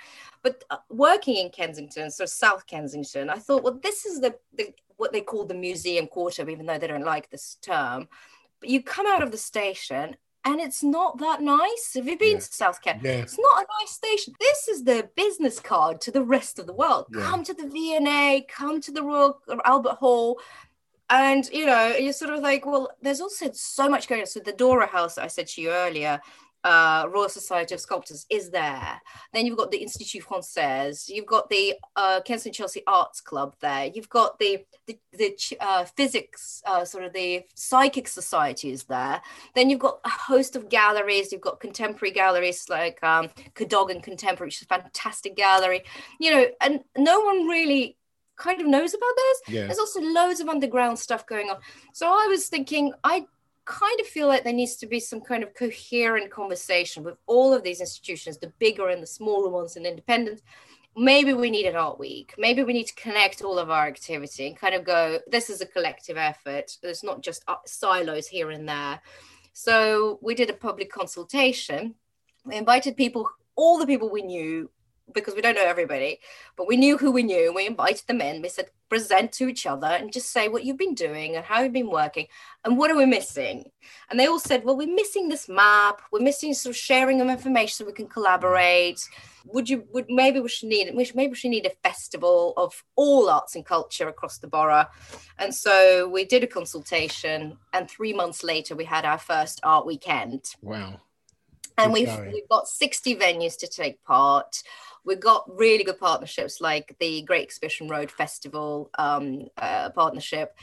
But 0.43 0.65
uh, 0.71 0.77
working 0.89 1.37
in 1.37 1.51
Kensington, 1.51 2.11
so 2.11 2.27
South 2.27 2.67
Kensington, 2.67 3.31
I 3.31 3.37
thought, 3.37 3.63
well, 3.63 3.79
this 3.83 4.07
is 4.07 4.21
the, 4.21 4.37
the 4.57 4.73
what 4.97 5.13
they 5.13 5.21
call 5.21 5.45
the 5.45 5.55
museum 5.55 6.07
quarter, 6.07 6.49
even 6.49 6.67
though 6.67 6.79
they 6.79 6.87
don't 6.87 7.05
like 7.05 7.31
this 7.31 7.57
term. 7.61 8.09
But 8.61 8.69
you 8.69 8.83
come 8.83 9.07
out 9.07 9.23
of 9.23 9.33
the 9.33 9.39
station 9.39 10.17
and 10.45 10.61
it's 10.61 10.83
not 10.83 11.19
that 11.19 11.41
nice. 11.41 11.93
Have 11.95 12.07
you 12.07 12.19
been 12.19 12.33
yeah. 12.33 12.39
to 12.39 12.53
South 12.53 12.83
Kent? 12.83 13.01
Yeah. 13.03 13.13
It's 13.13 13.39
not 13.39 13.65
a 13.65 13.67
nice 13.81 13.91
station. 13.91 14.35
This 14.39 14.69
is 14.69 14.85
the 14.85 15.09
business 15.17 15.59
card 15.59 16.01
to 16.03 16.11
the 16.11 16.23
rest 16.23 16.59
of 16.59 16.67
the 16.67 16.75
world. 16.75 17.07
Yeah. 17.11 17.23
Come 17.23 17.45
to 17.45 17.55
the 17.55 17.67
V&A, 17.67 18.47
come 18.49 18.81
to 18.83 18.93
the 18.93 19.03
Royal 19.03 19.41
Albert 19.65 19.95
Hall, 19.95 20.39
and 21.11 21.49
you 21.53 21.67
know 21.67 21.95
you're 21.97 22.13
sort 22.13 22.33
of 22.33 22.41
like 22.41 22.65
well 22.65 22.91
there's 23.03 23.21
also 23.21 23.51
so 23.53 23.89
much 23.89 24.09
going 24.09 24.23
on 24.23 24.27
so 24.27 24.41
the 24.41 24.53
dora 24.53 24.87
house 24.87 25.17
that 25.17 25.25
i 25.25 25.27
said 25.27 25.47
to 25.47 25.61
you 25.61 25.71
earlier 25.71 26.21
uh, 26.65 27.07
Royal 27.13 27.29
Society 27.29 27.75
of 27.75 27.81
Sculptors 27.81 28.25
is 28.31 28.51
there. 28.51 29.01
Then 29.33 29.45
you've 29.45 29.59
got 29.59 29.71
the 29.71 29.77
Institut 29.77 30.25
Français. 30.25 31.09
You've 31.09 31.27
got 31.27 31.51
the 31.51 31.75
uh, 31.95 32.23
Kensington 32.23 32.57
Chelsea 32.57 32.83
Arts 32.87 33.21
Club 33.21 33.55
there. 33.61 33.87
You've 33.95 34.09
got 34.09 34.39
the 34.39 34.65
the, 34.87 34.99
the 35.13 35.37
uh, 35.61 35.85
physics, 35.85 36.63
uh, 36.67 36.85
sort 36.85 37.05
of 37.05 37.13
the 37.13 37.43
psychic 37.55 38.09
society 38.09 38.71
is 38.71 38.85
there. 38.85 39.21
Then 39.55 39.71
you've 39.71 39.81
got 39.81 40.01
a 40.05 40.11
host 40.11 40.57
of 40.57 40.69
galleries. 40.69 41.33
You've 41.33 41.41
got 41.43 41.61
contemporary 41.61 42.13
galleries 42.13 42.67
like 42.69 43.03
um, 43.03 43.29
Cadogan 43.55 44.01
Contemporary, 44.01 44.49
which 44.49 44.57
is 44.57 44.63
a 44.63 44.67
fantastic 44.67 45.37
gallery. 45.37 45.85
You 46.19 46.31
know, 46.31 46.47
and 46.63 46.81
no 46.97 47.21
one 47.21 47.47
really 47.47 47.99
kind 48.37 48.61
of 48.61 48.67
knows 48.67 48.95
about 48.95 49.15
this. 49.17 49.55
Yeah. 49.55 49.67
There's 49.67 49.79
also 49.79 50.01
loads 50.01 50.41
of 50.41 50.49
underground 50.49 50.99
stuff 50.99 51.27
going 51.27 51.51
on. 51.51 51.57
So 51.93 52.07
I 52.07 52.27
was 52.29 52.49
thinking, 52.49 52.93
I 53.05 53.27
kind 53.65 54.01
of 54.01 54.07
feel 54.07 54.29
like 54.29 54.45
there 54.45 54.53
needs 54.53 54.77
to 54.77 54.87
be 54.87 55.01
some 55.01 55.21
kind 55.21 55.43
of 55.43 55.55
coherent 55.55 56.31
conversation 56.31 57.03
with 57.03 57.17
all 57.27 57.53
of 57.53 57.63
these 57.63 57.81
institutions, 57.81 58.39
the 58.39 58.53
bigger 58.59 58.89
and 58.89 59.03
the 59.03 59.07
smaller 59.07 59.49
ones 59.49 59.77
and 59.77 59.87
independent. 59.87 60.43
Maybe 60.97 61.35
we 61.35 61.51
need 61.51 61.67
an 61.67 61.75
art 61.75 61.99
week. 61.99 62.35
Maybe 62.39 62.63
we 62.63 62.73
need 62.73 62.87
to 62.87 62.95
connect 62.95 63.43
all 63.43 63.59
of 63.59 63.71
our 63.71 63.87
activity 63.87 64.47
and 64.47 64.57
kind 64.57 64.75
of 64.75 64.85
go, 64.85 65.19
this 65.27 65.51
is 65.51 65.61
a 65.61 65.67
collective 65.67 66.17
effort. 66.17 66.77
There's 66.83 67.03
not 67.03 67.21
just 67.21 67.43
uh, 67.49 67.57
silos 67.67 68.29
here 68.29 68.51
and 68.51 68.69
there. 68.69 69.01
So 69.55 70.19
we 70.23 70.35
did 70.35 70.51
a 70.51 70.55
public 70.55 70.93
consultation. 70.93 71.95
We 72.45 72.57
invited 72.57 72.97
people, 72.97 73.29
all 73.57 73.79
the 73.79 73.87
people 73.87 74.11
we 74.11 74.23
knew, 74.23 74.71
because 75.13 75.35
we 75.35 75.43
don't 75.43 75.55
know 75.55 75.65
everybody, 75.65 76.21
but 76.57 76.67
we 76.67 76.77
knew 76.77 76.97
who 76.97 77.11
we 77.11 77.23
knew. 77.23 77.53
We 77.55 77.67
invited 77.67 78.07
them 78.07 78.21
in. 78.21 78.43
We 78.43 78.49
said, 78.49 78.71
present 78.89 79.33
to 79.33 79.49
each 79.49 79.67
other 79.67 79.89
and 79.89 80.13
just 80.13 80.31
say 80.31 80.49
what 80.49 80.65
you've 80.65 80.79
been 80.79 80.95
doing 80.95 81.35
and 81.35 81.45
how 81.45 81.61
you've 81.61 81.73
been 81.73 81.91
working 81.91 82.27
and 82.65 82.79
what 82.79 82.91
are 82.91 82.97
we 82.97 83.07
missing. 83.07 83.71
And 84.09 84.19
they 84.19 84.27
all 84.27 84.39
said, 84.39 84.65
well, 84.65 84.77
we're 84.77 84.95
missing 84.95 85.29
this 85.29 85.49
map. 85.49 86.01
We're 86.13 86.21
missing 86.21 86.55
sort 86.55 86.75
of 86.75 86.77
sharing 86.77 87.21
of 87.21 87.29
information 87.29 87.75
so 87.75 87.85
we 87.85 87.93
can 87.93 88.07
collaborate. 88.07 89.01
Would 89.47 89.69
you? 89.69 89.85
Would 89.93 90.07
maybe 90.09 90.41
we 90.41 90.49
should 90.49 90.69
need? 90.71 90.95
We 90.95 91.05
should, 91.05 91.17
maybe 91.17 91.31
we 91.31 91.37
should 91.37 91.51
need 91.51 91.67
a 91.67 91.71
festival 91.83 92.55
of 92.57 92.83
all 92.97 93.29
arts 93.29 93.57
and 93.57 93.67
culture 93.67 94.09
across 94.09 94.39
the 94.39 94.47
borough. 94.47 94.87
And 95.39 95.55
so 95.55 96.09
we 96.09 96.25
did 96.25 96.43
a 96.45 96.47
consultation, 96.47 97.59
and 97.75 97.91
three 97.91 98.15
months 98.15 98.43
later, 98.43 98.75
we 98.75 98.85
had 98.85 99.05
our 99.05 99.19
first 99.19 99.61
art 99.63 99.85
weekend 99.87 100.55
Wow. 100.63 101.01
and 101.77 101.93
we've, 101.93 102.17
we've 102.33 102.49
got 102.49 102.69
60 102.69 103.17
venues 103.17 103.59
to 103.59 103.67
take 103.67 104.03
part 104.05 104.63
we've 105.05 105.21
got 105.21 105.45
really 105.49 105.85
good 105.85 105.99
partnerships 105.99 106.61
like 106.61 106.97
the 106.99 107.23
great 107.23 107.43
exhibition 107.43 107.89
road 107.89 108.11
festival 108.11 108.91
um, 108.99 109.43
uh, 109.59 109.91
partnership 109.91 110.57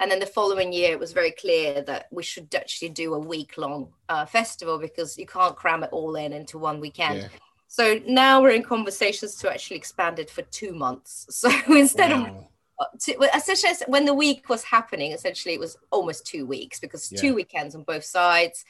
and 0.00 0.10
then 0.10 0.20
the 0.20 0.26
following 0.26 0.72
year 0.72 0.92
it 0.92 0.98
was 0.98 1.12
very 1.12 1.32
clear 1.32 1.82
that 1.82 2.06
we 2.12 2.22
should 2.22 2.54
actually 2.54 2.88
do 2.90 3.14
a 3.14 3.18
week 3.18 3.58
long 3.58 3.88
uh, 4.08 4.24
festival 4.24 4.78
because 4.78 5.18
you 5.18 5.26
can't 5.26 5.56
cram 5.56 5.82
it 5.82 5.90
all 5.92 6.14
in 6.16 6.32
into 6.32 6.58
one 6.58 6.80
weekend 6.80 7.22
Yeah. 7.22 7.28
so 7.66 8.00
now 8.06 8.40
we're 8.40 8.50
in 8.50 8.62
conversations 8.62 9.34
to 9.36 9.50
actually 9.50 9.76
expand 9.76 10.18
it 10.18 10.30
for 10.30 10.42
two 10.42 10.72
months 10.72 11.26
so 11.30 11.50
instead 11.68 12.12
of 12.12 12.20
Wow. 12.20 12.48
uh, 12.80 12.84
to, 13.00 13.12
essentially 13.34 13.72
when 13.88 14.04
the 14.04 14.14
week 14.14 14.48
was 14.48 14.62
happening 14.62 15.12
essentially 15.12 15.54
it 15.54 15.60
was 15.60 15.76
almost 15.90 16.26
two 16.26 16.46
weeks 16.46 16.78
because 16.78 17.10
Yeah. 17.10 17.20
two 17.20 17.34
weekends 17.34 17.74
on 17.74 17.82
both 17.82 18.04
sides 18.04 18.64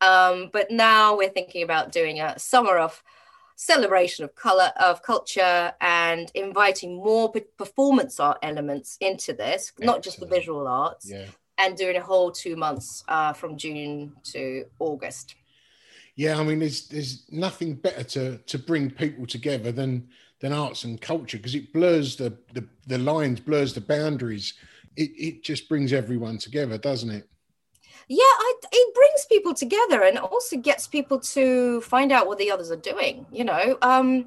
um, 0.00 0.50
but 0.52 0.70
now 0.70 1.16
we're 1.16 1.28
thinking 1.28 1.62
about 1.62 1.92
doing 1.92 2.20
a 2.20 2.36
summer 2.38 2.76
of 2.78 3.02
celebration 3.56 4.24
of 4.24 4.34
color 4.34 4.72
of 4.80 5.02
culture 5.02 5.72
and 5.80 6.30
inviting 6.34 6.96
more 6.96 7.32
performance 7.58 8.18
art 8.20 8.38
elements 8.42 8.96
into 9.00 9.32
this 9.32 9.72
not 9.78 10.02
just 10.02 10.18
the 10.20 10.26
visual 10.26 10.66
arts 10.66 11.08
Yeah. 11.10 11.26
and 11.58 11.76
doing 11.76 11.96
a 11.96 12.02
whole 12.02 12.30
two 12.32 12.56
months 12.56 13.04
uh, 13.08 13.32
from 13.32 13.56
june 13.56 14.12
to 14.32 14.64
august 14.78 15.36
Yeah, 16.14 16.38
I 16.38 16.42
mean, 16.44 16.58
there's 16.58 16.88
there's 16.88 17.24
nothing 17.30 17.74
better 17.74 18.04
to 18.04 18.38
to 18.38 18.58
bring 18.58 18.90
people 18.90 19.26
together 19.26 19.72
than 19.72 20.08
than 20.40 20.52
arts 20.52 20.84
and 20.84 21.00
culture 21.00 21.38
because 21.38 21.54
it 21.54 21.72
blurs 21.72 22.16
the, 22.16 22.36
the 22.52 22.64
the 22.86 22.98
lines, 22.98 23.40
blurs 23.40 23.72
the 23.72 23.80
boundaries. 23.80 24.54
It 24.96 25.10
it 25.16 25.42
just 25.42 25.68
brings 25.70 25.92
everyone 25.92 26.38
together, 26.38 26.76
doesn't 26.78 27.10
it? 27.10 27.28
Yeah 28.12 28.36
I, 28.46 28.52
it 28.70 28.94
brings 28.94 29.24
people 29.34 29.54
together 29.54 30.02
and 30.02 30.18
also 30.18 30.58
gets 30.58 30.86
people 30.86 31.18
to 31.36 31.80
find 31.80 32.12
out 32.12 32.26
what 32.26 32.36
the 32.38 32.50
others 32.50 32.70
are 32.70 32.76
doing 32.94 33.24
you 33.32 33.44
know 33.44 33.78
um 33.80 34.26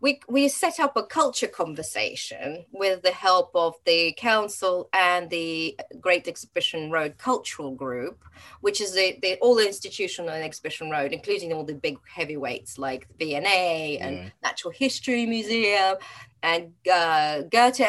we 0.00 0.20
we 0.28 0.48
set 0.48 0.80
up 0.80 0.96
a 0.96 1.02
culture 1.02 1.46
conversation 1.62 2.64
with 2.72 3.02
the 3.02 3.10
help 3.10 3.50
of 3.54 3.74
the 3.84 4.14
council 4.16 4.88
and 4.94 5.28
the 5.28 5.78
great 6.00 6.26
exhibition 6.26 6.90
road 6.90 7.18
cultural 7.18 7.72
group 7.74 8.24
which 8.62 8.80
is 8.80 8.94
the, 8.94 9.18
the 9.20 9.36
all 9.42 9.54
the 9.56 9.66
institutional 9.66 10.30
on 10.30 10.40
exhibition 10.40 10.88
road 10.88 11.12
including 11.12 11.52
all 11.52 11.64
the 11.64 11.74
big 11.74 11.98
heavyweights 12.18 12.78
like 12.78 13.06
the 13.18 13.26
V&A 13.26 13.98
and 13.98 14.16
Yeah. 14.16 14.28
natural 14.42 14.72
history 14.72 15.26
museum 15.26 15.96
and 16.42 16.72
uh, 16.90 17.42
goethe 17.54 17.80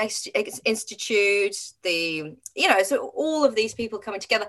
institute 0.65 1.55
the 1.84 2.36
you 2.55 2.67
know 2.67 2.81
so 2.84 2.96
all 3.15 3.46
of 3.46 3.55
these 3.55 3.74
people 3.74 4.00
coming 4.00 4.19
together 4.19 4.48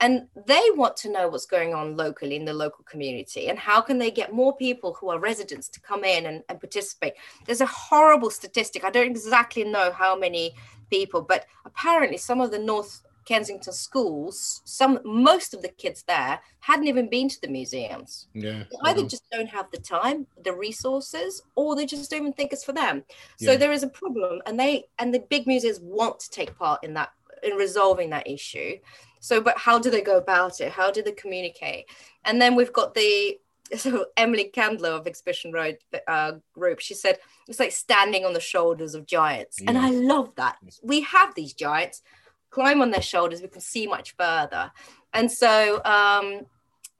and 0.00 0.26
they 0.46 0.62
want 0.74 0.96
to 0.98 1.10
know 1.10 1.28
what's 1.28 1.46
going 1.46 1.72
on 1.74 1.96
locally 1.96 2.36
in 2.36 2.44
the 2.44 2.52
local 2.52 2.84
community 2.84 3.48
and 3.48 3.58
how 3.58 3.80
can 3.80 3.98
they 3.98 4.10
get 4.10 4.32
more 4.32 4.54
people 4.56 4.94
who 4.94 5.08
are 5.08 5.18
residents 5.18 5.68
to 5.68 5.80
come 5.80 6.04
in 6.04 6.26
and, 6.26 6.42
and 6.48 6.60
participate 6.60 7.14
there's 7.46 7.60
a 7.62 7.66
horrible 7.66 8.30
statistic 8.30 8.84
i 8.84 8.90
don't 8.90 9.06
exactly 9.10 9.64
know 9.64 9.90
how 9.92 10.16
many 10.16 10.54
people 10.90 11.22
but 11.22 11.46
apparently 11.64 12.18
some 12.18 12.40
of 12.40 12.50
the 12.50 12.58
north 12.58 13.02
kensington 13.24 13.72
schools 13.72 14.62
some 14.64 15.00
most 15.04 15.52
of 15.52 15.60
the 15.60 15.68
kids 15.68 16.04
there 16.06 16.38
hadn't 16.60 16.86
even 16.86 17.08
been 17.10 17.28
to 17.28 17.40
the 17.40 17.48
museums 17.48 18.28
Yeah. 18.34 18.62
they 18.70 18.76
either 18.84 19.00
Um, 19.00 19.08
just 19.08 19.28
don't 19.32 19.48
have 19.48 19.68
the 19.72 19.78
time 19.78 20.26
the 20.44 20.52
resources 20.52 21.42
or 21.56 21.74
they 21.74 21.86
just 21.86 22.08
don't 22.10 22.20
even 22.20 22.32
think 22.34 22.52
it's 22.52 22.64
for 22.64 22.72
them 22.72 23.02
so 23.38 23.52
Yeah. 23.52 23.56
there 23.56 23.72
is 23.72 23.82
a 23.82 23.88
problem 23.88 24.42
and 24.46 24.60
they 24.60 24.84
and 25.00 25.12
the 25.12 25.20
big 25.20 25.46
museums 25.48 25.80
want 25.80 26.20
to 26.20 26.30
take 26.30 26.56
part 26.56 26.84
in 26.84 26.94
that 26.94 27.10
in 27.42 27.54
resolving 27.54 28.10
that 28.10 28.28
issue. 28.28 28.76
So 29.20 29.40
but 29.40 29.58
how 29.58 29.78
do 29.78 29.90
they 29.90 30.02
go 30.02 30.18
about 30.18 30.60
it? 30.60 30.72
How 30.72 30.90
do 30.90 31.02
they 31.02 31.12
communicate? 31.12 31.86
And 32.24 32.40
then 32.40 32.54
we've 32.54 32.72
got 32.72 32.94
the 32.94 33.38
so 33.76 34.06
emily 34.16 34.44
candler 34.44 34.90
of 34.90 35.08
exhibition 35.08 35.50
road 35.50 35.76
uh, 36.06 36.34
group 36.52 36.78
she 36.78 36.94
said 36.94 37.18
it's 37.48 37.58
like 37.58 37.72
standing 37.72 38.24
on 38.24 38.32
the 38.32 38.40
shoulders 38.40 38.94
of 38.94 39.06
giants. 39.06 39.58
And 39.66 39.76
i 39.76 39.90
love 39.90 40.32
that. 40.36 40.56
We 40.82 41.00
have 41.02 41.34
these 41.34 41.52
giants. 41.52 42.02
Climb 42.50 42.80
on 42.80 42.90
their 42.90 43.02
shoulders 43.02 43.42
we 43.42 43.48
can 43.48 43.60
see 43.60 43.86
much 43.86 44.14
further. 44.16 44.70
And 45.12 45.30
so 45.30 45.82
um 45.84 46.46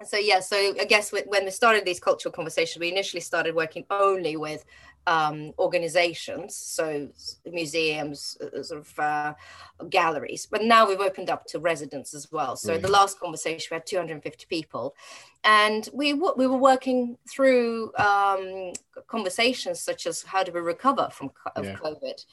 so 0.05 0.19
yeah 0.19 0.41
so 0.41 0.57
i 0.81 0.85
guess 0.85 1.11
when 1.11 1.45
we 1.45 1.51
started 1.51 1.85
these 1.85 2.01
cultural 2.01 2.31
conversations 2.31 2.79
we 2.79 2.91
initially 2.91 3.21
started 3.21 3.55
working 3.55 3.85
only 3.89 4.37
with 4.37 4.65
um, 5.07 5.53
organizations 5.59 6.57
so 6.57 7.09
museums 7.45 8.37
uh, 8.41 8.63
sort 8.63 8.81
of 8.81 8.99
uh, 8.99 9.35
galleries. 9.89 10.47
But 10.51 10.63
now 10.63 10.89
we've 10.89 11.01
opened 11.01 11.31
up 11.31 11.47
to 11.47 11.59
residents 11.59 12.15
as 12.15 12.31
well. 12.33 12.57
So 12.57 12.77
the 12.77 12.89
last 12.91 13.21
conversation 13.21 13.69
we 13.71 13.77
had 13.77 13.87
250 13.87 14.47
people. 14.49 14.95
And 15.45 15.89
we 15.93 16.13
w- 16.13 16.35
we 16.37 16.47
were 16.47 16.57
working 16.57 17.19
through 17.31 17.93
um, 17.97 18.73
conversations 19.07 19.81
such 19.81 20.07
as 20.07 20.23
how 20.23 20.43
do 20.43 20.53
we 20.53 20.61
recover 20.61 21.09
from 21.13 21.29
co- 21.31 21.53
of 21.55 21.65
Yeah. 21.65 21.77
covid? 21.77 22.25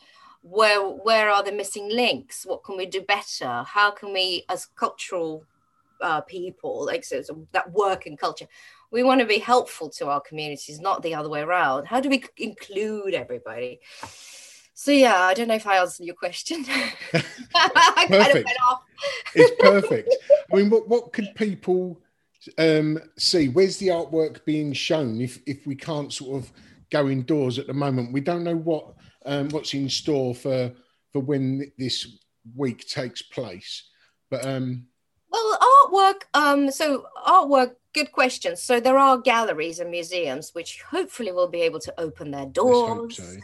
Where 0.42 0.82
where 0.82 1.30
are 1.30 1.44
the 1.44 1.52
missing 1.52 1.90
links? 1.90 2.46
What 2.46 2.64
can 2.64 2.76
we 2.76 2.86
do 2.86 3.02
better? 3.02 3.64
How 3.64 3.92
can 3.92 4.14
we 4.14 4.44
as 4.50 4.66
cultural 4.66 5.46
uh, 6.02 6.22
people 6.22 6.86
like 6.86 7.04
so, 7.06 7.22
so 7.22 7.48
that 7.54 7.72
work 7.72 8.06
in 8.08 8.18
culture 8.18 8.48
we 8.94 9.04
want 9.04 9.20
to 9.20 9.26
be 9.26 9.40
helpful 9.40 9.90
to 9.90 10.08
our 10.08 10.22
communities 10.22 10.80
not 10.80 11.02
the 11.02 11.16
other 11.16 11.30
way 11.30 11.42
around 11.42 11.86
how 11.86 12.00
do 12.00 12.10
we 12.10 12.24
include 12.38 13.14
everybody 13.14 13.82
so 14.74 14.92
yeah 14.92 15.22
i 15.22 15.34
don't 15.34 15.50
know 15.50 15.56
if 15.56 15.68
i 15.68 15.78
answered 15.78 16.06
your 16.06 16.16
question 16.16 16.66
I 17.56 18.06
kind 18.08 18.22
of 18.22 18.28
Perfect. 18.28 18.46
went 18.46 18.58
off. 18.68 18.84
it's 19.36 19.52
perfect. 19.60 20.16
I 20.52 20.56
mean, 20.56 20.70
what 20.70 20.88
what 20.88 21.14
could 21.14 21.34
people 21.36 22.02
um, 22.58 23.00
see? 23.18 23.50
Where's 23.50 23.78
the 23.78 23.90
artwork 23.90 24.44
being 24.46 24.74
shown? 24.74 25.22
If 25.22 25.40
if 25.46 25.66
we 25.66 25.76
can't 25.76 26.12
sort 26.12 26.44
of 26.44 26.52
go 26.92 27.10
indoors 27.10 27.60
at 27.60 27.68
the 27.68 27.74
moment, 27.74 28.14
we 28.14 28.22
don't 28.22 28.44
know 28.44 28.56
what 28.56 28.94
um, 29.26 29.50
what's 29.50 29.74
in 29.74 29.90
store 29.90 30.34
for 30.36 30.72
for 31.12 31.20
when 31.20 31.72
this 31.78 32.18
week 32.56 32.88
takes 32.88 33.22
place. 33.22 33.90
But 34.30 34.46
um, 34.46 34.88
Well, 35.34 35.58
artwork. 35.60 36.22
Um, 36.34 36.72
so 36.72 37.08
artwork. 37.28 37.76
Good 37.94 38.12
question. 38.12 38.56
So 38.56 38.80
there 38.80 38.98
are 38.98 39.18
galleries 39.20 39.80
and 39.80 39.92
museums 39.92 40.56
which 40.56 40.82
hopefully 40.82 41.32
will 41.32 41.48
be 41.48 41.62
able 41.62 41.80
to 41.82 41.94
open 42.00 42.32
their 42.32 42.46
doors. 42.46 43.18
so. 43.18 43.38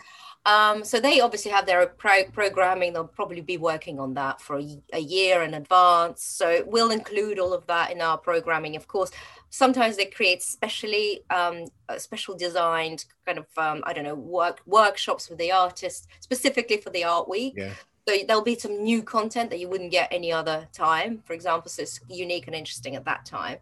Um, 0.45 0.83
so 0.83 0.99
they 0.99 1.19
obviously 1.19 1.51
have 1.51 1.65
their 1.65 1.85
pro- 1.85 2.23
programming. 2.31 2.93
They'll 2.93 3.05
probably 3.07 3.41
be 3.41 3.57
working 3.57 3.99
on 3.99 4.13
that 4.15 4.41
for 4.41 4.61
a 4.93 4.99
year 4.99 5.43
in 5.43 5.53
advance. 5.53 6.23
So 6.23 6.63
we'll 6.65 6.91
include 6.91 7.39
all 7.39 7.53
of 7.53 7.67
that 7.67 7.91
in 7.91 8.01
our 8.01 8.17
programming. 8.17 8.75
Of 8.75 8.87
course, 8.87 9.11
sometimes 9.49 9.97
they 9.97 10.05
create 10.05 10.41
specially 10.41 11.21
um, 11.29 11.65
uh, 11.89 11.99
special 11.99 12.35
designed 12.35 13.05
kind 13.25 13.37
of 13.37 13.45
um, 13.57 13.83
I 13.85 13.93
don't 13.93 14.05
know 14.05 14.15
work 14.15 14.61
workshops 14.65 15.29
with 15.29 15.37
the 15.37 15.51
artist 15.51 16.07
specifically 16.21 16.77
for 16.77 16.89
the 16.89 17.03
art 17.03 17.27
week. 17.27 17.53
Yeah. 17.57 17.73
So 18.09 18.15
there'll 18.25 18.41
be 18.41 18.57
some 18.57 18.81
new 18.83 19.03
content 19.03 19.51
that 19.51 19.59
you 19.59 19.69
wouldn't 19.69 19.91
get 19.91 20.07
any 20.11 20.31
other 20.31 20.67
time, 20.73 21.21
for 21.25 21.33
example. 21.33 21.69
So 21.69 21.83
it's 21.83 21.99
unique 22.09 22.47
and 22.47 22.55
interesting 22.55 22.95
at 22.95 23.05
that 23.05 23.25
time. 23.25 23.57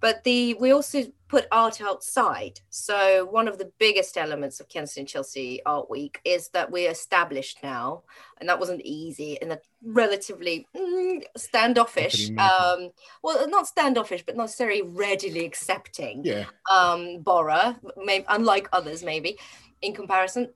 but 0.00 0.22
the 0.24 0.54
we 0.54 0.70
also 0.72 1.04
put 1.28 1.46
art 1.50 1.80
outside. 1.80 2.60
So 2.70 3.24
one 3.38 3.48
of 3.48 3.56
the 3.58 3.70
biggest 3.78 4.18
elements 4.18 4.60
of 4.60 4.68
Kensington 4.68 5.06
Chelsea 5.06 5.62
Art 5.64 5.88
Week 5.88 6.20
is 6.24 6.48
that 6.50 6.70
we're 6.70 6.90
established 6.90 7.58
now, 7.62 8.02
and 8.38 8.48
that 8.48 8.58
wasn't 8.58 8.82
easy 8.82 9.38
in 9.40 9.52
a 9.52 9.58
relatively 9.82 10.66
mm, 10.76 11.22
standoffish, 11.36 12.30
um, 12.38 12.90
well, 13.22 13.48
not 13.48 13.66
standoffish, 13.66 14.22
but 14.26 14.36
not 14.36 14.44
necessarily 14.44 14.82
readily 14.82 15.44
accepting 15.46 16.22
Yeah. 16.24 16.46
um, 16.70 17.22
borough, 17.22 17.76
maybe, 17.96 18.24
unlike 18.28 18.68
others 18.72 19.02
maybe 19.02 19.38
in 19.80 19.94
comparison. 19.94 20.52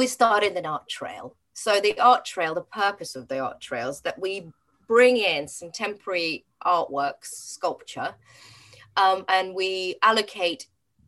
We 0.00 0.06
started 0.06 0.52
an 0.56 0.66
art 0.66 0.88
trail. 0.88 1.34
So 1.56 1.80
the 1.80 1.98
art 1.98 2.26
trail, 2.26 2.54
the 2.54 2.60
purpose 2.60 3.16
of 3.16 3.28
the 3.28 3.38
art 3.38 3.62
trail 3.62 3.88
is 3.88 4.02
that 4.02 4.18
we 4.18 4.52
bring 4.86 5.16
in 5.16 5.48
some 5.48 5.70
temporary 5.70 6.44
artworks, 6.64 7.28
sculpture, 7.28 8.14
um, 8.98 9.24
and 9.28 9.54
we 9.54 9.96
allocate 10.02 10.66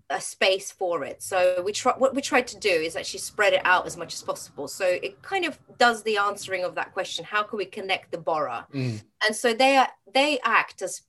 a 0.08 0.18
space 0.18 0.72
for 0.72 1.04
it. 1.04 1.22
So 1.22 1.62
we 1.62 1.72
try 1.72 1.92
what 1.98 2.14
we 2.14 2.22
tried 2.22 2.46
to 2.48 2.58
do 2.58 2.70
is 2.70 2.96
actually 2.96 3.20
spread 3.20 3.52
it 3.52 3.60
out 3.64 3.86
as 3.86 3.98
much 3.98 4.14
as 4.14 4.22
possible. 4.22 4.68
So 4.68 4.86
it 4.86 5.20
kind 5.20 5.44
of 5.44 5.58
does 5.76 6.02
the 6.02 6.16
answering 6.16 6.64
of 6.64 6.74
that 6.76 6.94
question: 6.94 7.26
How 7.26 7.42
can 7.42 7.58
we 7.58 7.66
connect 7.66 8.10
the 8.10 8.18
borough? 8.18 8.64
Mm. 8.72 9.02
And 9.26 9.36
so 9.36 9.52
they 9.52 9.76
are 9.76 9.88
they 10.14 10.38
act 10.44 10.80
as 10.80 11.02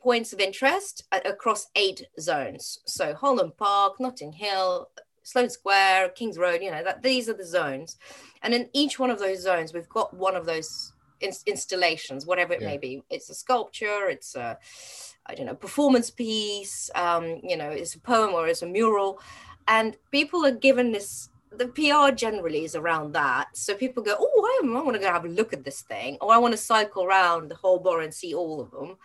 points 0.00 0.32
of 0.32 0.38
interest 0.38 1.04
across 1.10 1.66
eight 1.74 2.06
zones. 2.20 2.78
So 2.86 3.12
Holland 3.12 3.56
Park, 3.56 3.98
Notting 3.98 4.32
Hill, 4.32 4.88
Sloane 5.28 5.50
Square, 5.50 6.10
Kings 6.10 6.38
Road. 6.38 6.62
You 6.62 6.70
know 6.70 6.84
that 6.84 7.02
these 7.02 7.28
are 7.28 7.34
the 7.34 7.44
zones, 7.46 7.96
and 8.42 8.54
in 8.54 8.68
each 8.72 8.98
one 8.98 9.10
of 9.10 9.18
those 9.18 9.42
zones, 9.42 9.72
we've 9.72 9.88
got 9.88 10.14
one 10.14 10.36
of 10.36 10.46
those 10.46 10.92
ins- 11.20 11.44
installations, 11.46 12.26
whatever 12.26 12.52
it 12.54 12.60
Yeah. 12.62 12.68
may 12.68 12.78
be. 12.78 13.02
It's 13.10 13.28
a 13.30 13.34
sculpture. 13.34 14.08
It's 14.08 14.34
a 14.34 14.58
I 15.30 15.34
don't 15.34 15.44
know, 15.44 15.54
performance 15.54 16.10
piece, 16.10 16.90
um, 16.94 17.40
you 17.42 17.54
know, 17.58 17.68
it's 17.68 17.94
a 17.94 18.00
poem 18.00 18.32
or 18.34 18.48
it's 18.48 18.62
a 18.62 18.66
mural. 18.66 19.20
And 19.66 19.94
people 20.10 20.46
are 20.46 20.50
given 20.52 20.90
this, 20.90 21.28
the 21.52 21.68
PR 21.68 22.14
generally 22.14 22.64
is 22.64 22.74
around 22.74 23.12
that. 23.12 23.54
So 23.54 23.74
people 23.74 24.02
go, 24.02 24.16
oh, 24.18 24.60
I, 24.64 24.66
I 24.66 24.82
want 24.82 24.94
to 24.94 24.98
go 24.98 25.12
have 25.12 25.26
a 25.26 25.28
look 25.28 25.52
at 25.52 25.64
this 25.64 25.82
thing, 25.82 26.16
or 26.22 26.32
I 26.32 26.38
want 26.38 26.52
to 26.52 26.56
cycle 26.58 27.04
around 27.04 27.50
the 27.50 27.56
whole 27.56 27.78
borough 27.78 28.04
and 28.04 28.14
see 28.14 28.32
all 28.32 28.58
of 28.58 28.70
them. 28.70 28.96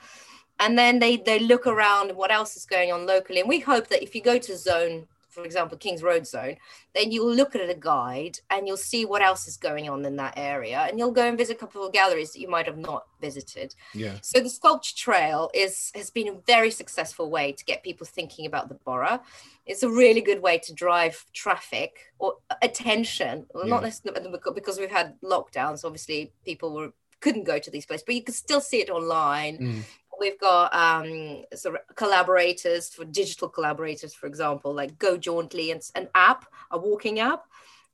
And 0.61 0.77
then 0.77 0.99
they, 0.99 1.17
they 1.17 1.39
look 1.39 1.67
around 1.67 2.15
what 2.15 2.31
else 2.31 2.55
is 2.55 2.65
going 2.65 2.93
on 2.93 3.05
locally. 3.05 3.41
And 3.41 3.49
we 3.49 3.59
hope 3.59 3.87
that 3.89 4.01
if 4.01 4.15
you 4.15 4.21
go 4.21 4.37
to 4.39 4.57
zone, 4.57 5.07
for 5.33 5.43
example, 5.43 5.77
Kings 5.77 6.03
Road 6.03 6.27
zone, 6.27 6.57
then 6.93 7.11
you'll 7.11 7.33
look 7.33 7.55
at 7.55 7.69
a 7.69 7.73
guide 7.73 8.39
and 8.49 8.67
you'll 8.67 8.77
see 8.77 9.05
what 9.05 9.21
else 9.21 9.47
is 9.47 9.57
going 9.57 9.89
on 9.89 10.05
in 10.05 10.15
that 10.17 10.35
area. 10.37 10.85
And 10.87 10.99
you'll 10.99 11.11
go 11.11 11.27
and 11.27 11.37
visit 11.37 11.55
a 11.55 11.59
couple 11.59 11.85
of 11.85 11.91
galleries 11.91 12.31
that 12.33 12.39
you 12.39 12.47
might 12.47 12.67
have 12.67 12.77
not 12.77 13.05
visited. 13.19 13.73
Yeah. 13.93 14.17
So 14.21 14.39
the 14.39 14.49
sculpture 14.49 14.95
trail 14.95 15.49
is 15.53 15.91
has 15.95 16.11
been 16.11 16.27
a 16.27 16.35
very 16.45 16.71
successful 16.71 17.29
way 17.29 17.51
to 17.53 17.65
get 17.65 17.83
people 17.83 18.05
thinking 18.05 18.45
about 18.45 18.69
the 18.69 18.75
borough. 18.75 19.19
It's 19.65 19.83
a 19.83 19.89
really 19.89 20.21
good 20.21 20.41
way 20.41 20.59
to 20.59 20.73
drive 20.73 21.25
traffic 21.33 22.11
or 22.19 22.35
attention. 22.61 23.47
Well, 23.53 23.65
Not 23.65 23.83
necessarily 23.83 24.29
because 24.53 24.77
we've 24.77 24.91
had 24.91 25.19
lockdowns. 25.21 25.83
Obviously, 25.83 26.31
people 26.45 26.73
were 26.73 26.93
couldn't 27.23 27.45
go 27.45 27.57
to 27.57 27.71
these 27.71 27.85
places, 27.85 28.03
but 28.05 28.15
you 28.15 28.21
could 28.21 28.35
still 28.35 28.59
see 28.59 28.81
it 28.81 28.89
online. 28.89 29.57
Mm. 29.57 29.81
We've 30.19 30.39
got 30.39 30.73
um, 30.73 31.43
sort 31.53 31.75
of 31.75 31.95
collaborators 31.95 32.89
for 32.89 33.05
digital 33.05 33.49
collaborators, 33.49 34.13
for 34.13 34.27
example, 34.27 34.73
like 34.73 34.97
Go 34.99 35.17
Jauntly 35.17 35.71
and 35.71 35.81
an 35.95 36.07
app, 36.15 36.45
a 36.71 36.77
walking 36.77 37.19
app, 37.19 37.45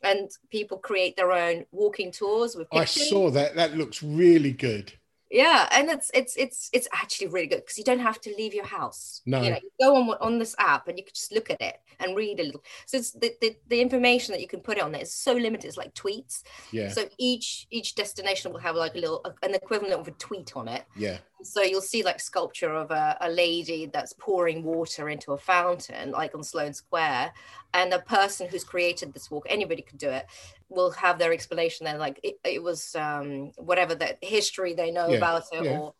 and 0.03 0.29
people 0.49 0.77
create 0.77 1.15
their 1.15 1.31
own 1.31 1.65
walking 1.71 2.11
tours 2.11 2.55
with 2.55 2.67
I 2.71 2.85
saw 2.85 3.29
that. 3.31 3.55
That 3.55 3.75
looks 3.75 4.03
really 4.03 4.51
good. 4.51 4.93
Yeah, 5.31 5.67
and 5.71 5.89
it's 5.89 6.09
it's 6.13 6.35
it's 6.37 6.69
it's 6.73 6.87
actually 6.91 7.27
really 7.27 7.47
good 7.47 7.61
because 7.61 7.77
you 7.77 7.83
don't 7.83 7.99
have 7.99 8.19
to 8.21 8.33
leave 8.35 8.53
your 8.53 8.65
house. 8.65 9.21
No. 9.25 9.41
you 9.41 9.51
know, 9.51 9.59
you 9.61 9.69
go 9.79 9.95
on 9.95 10.09
on 10.21 10.39
this 10.39 10.55
app 10.57 10.87
and 10.87 10.97
you 10.97 11.03
can 11.03 11.13
just 11.13 11.31
look 11.31 11.51
at 11.51 11.61
it 11.61 11.77
and 11.99 12.17
read 12.17 12.39
a 12.39 12.43
little. 12.43 12.63
So 12.87 12.97
it's 12.97 13.11
the, 13.11 13.33
the 13.39 13.55
the 13.67 13.79
information 13.79 14.31
that 14.33 14.41
you 14.41 14.47
can 14.47 14.61
put 14.61 14.81
on 14.81 14.91
there 14.91 15.01
is 15.01 15.13
so 15.13 15.33
limited. 15.33 15.67
It's 15.67 15.77
like 15.77 15.93
tweets. 15.93 16.41
Yeah. 16.71 16.89
So 16.89 17.05
each 17.19 17.67
each 17.69 17.93
destination 17.93 18.51
will 18.51 18.59
have 18.59 18.75
like 18.75 18.95
a 18.95 18.99
little 18.99 19.23
an 19.43 19.53
equivalent 19.53 19.99
of 19.99 20.07
a 20.07 20.11
tweet 20.11 20.55
on 20.55 20.67
it. 20.67 20.85
Yeah. 20.95 21.19
So 21.43 21.61
you'll 21.61 21.81
see 21.81 22.03
like 22.03 22.19
sculpture 22.19 22.73
of 22.73 22.91
a, 22.91 23.17
a 23.21 23.29
lady 23.29 23.85
that's 23.85 24.13
pouring 24.13 24.63
water 24.63 25.09
into 25.09 25.31
a 25.31 25.37
fountain, 25.37 26.11
like 26.11 26.35
on 26.35 26.43
Sloane 26.43 26.73
Square, 26.73 27.31
and 27.73 27.91
the 27.91 27.99
person 27.99 28.47
who's 28.47 28.63
created 28.63 29.13
this 29.13 29.31
walk, 29.31 29.45
anybody 29.49 29.81
could 29.81 29.99
do 29.99 30.09
it, 30.09 30.25
will 30.69 30.91
have 30.91 31.19
their 31.19 31.33
explanation 31.33 31.85
there, 31.85 31.97
like 31.97 32.19
it, 32.23 32.39
it 32.43 32.61
was 32.63 32.95
um, 32.95 33.51
whatever 33.57 33.95
the 33.95 34.17
history 34.21 34.73
they 34.73 34.91
know 34.91 35.09
Yeah, 35.09 35.17
about 35.17 35.43
it 35.51 35.63
yeah. 35.63 35.71
or 35.71 35.93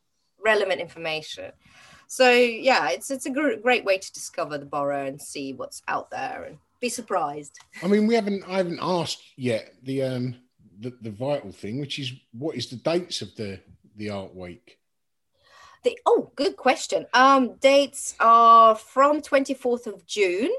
relevant 0.43 0.79
information. 0.79 1.51
So 2.08 2.32
yeah, 2.32 2.89
it's 2.89 3.12
it's 3.12 3.25
a 3.25 3.29
gr- 3.32 3.55
great 3.62 3.86
way 3.86 3.97
to 3.97 4.13
discover 4.13 4.58
the 4.58 4.65
borough 4.65 5.05
and 5.05 5.21
see 5.21 5.53
what's 5.53 5.82
out 5.88 6.10
there 6.10 6.43
and 6.47 6.58
be 6.79 6.89
surprised. 6.89 7.60
I 7.84 7.88
mean, 7.88 8.08
we 8.08 8.15
haven't. 8.15 8.43
I 8.47 8.58
haven't 8.58 8.79
asked 8.82 9.21
yet 9.36 9.73
the 9.84 10.03
um 10.03 10.36
the, 10.79 10.93
the 11.01 11.12
vital 11.12 11.51
thing, 11.51 11.79
which 11.79 11.99
is 11.99 12.13
what 12.32 12.55
is 12.55 12.67
the 12.67 12.77
dates 12.77 13.21
of 13.21 13.36
the 13.36 13.60
the 13.95 14.10
art 14.10 14.36
week? 14.36 14.79
The, 15.84 15.97
oh, 16.05 16.32
good 16.36 16.58
question. 16.58 17.05
Um, 17.13 17.55
dates 17.55 18.15
are 18.19 18.75
from 18.75 19.21
24th 19.21 19.88
of 19.88 20.05
June, 20.05 20.51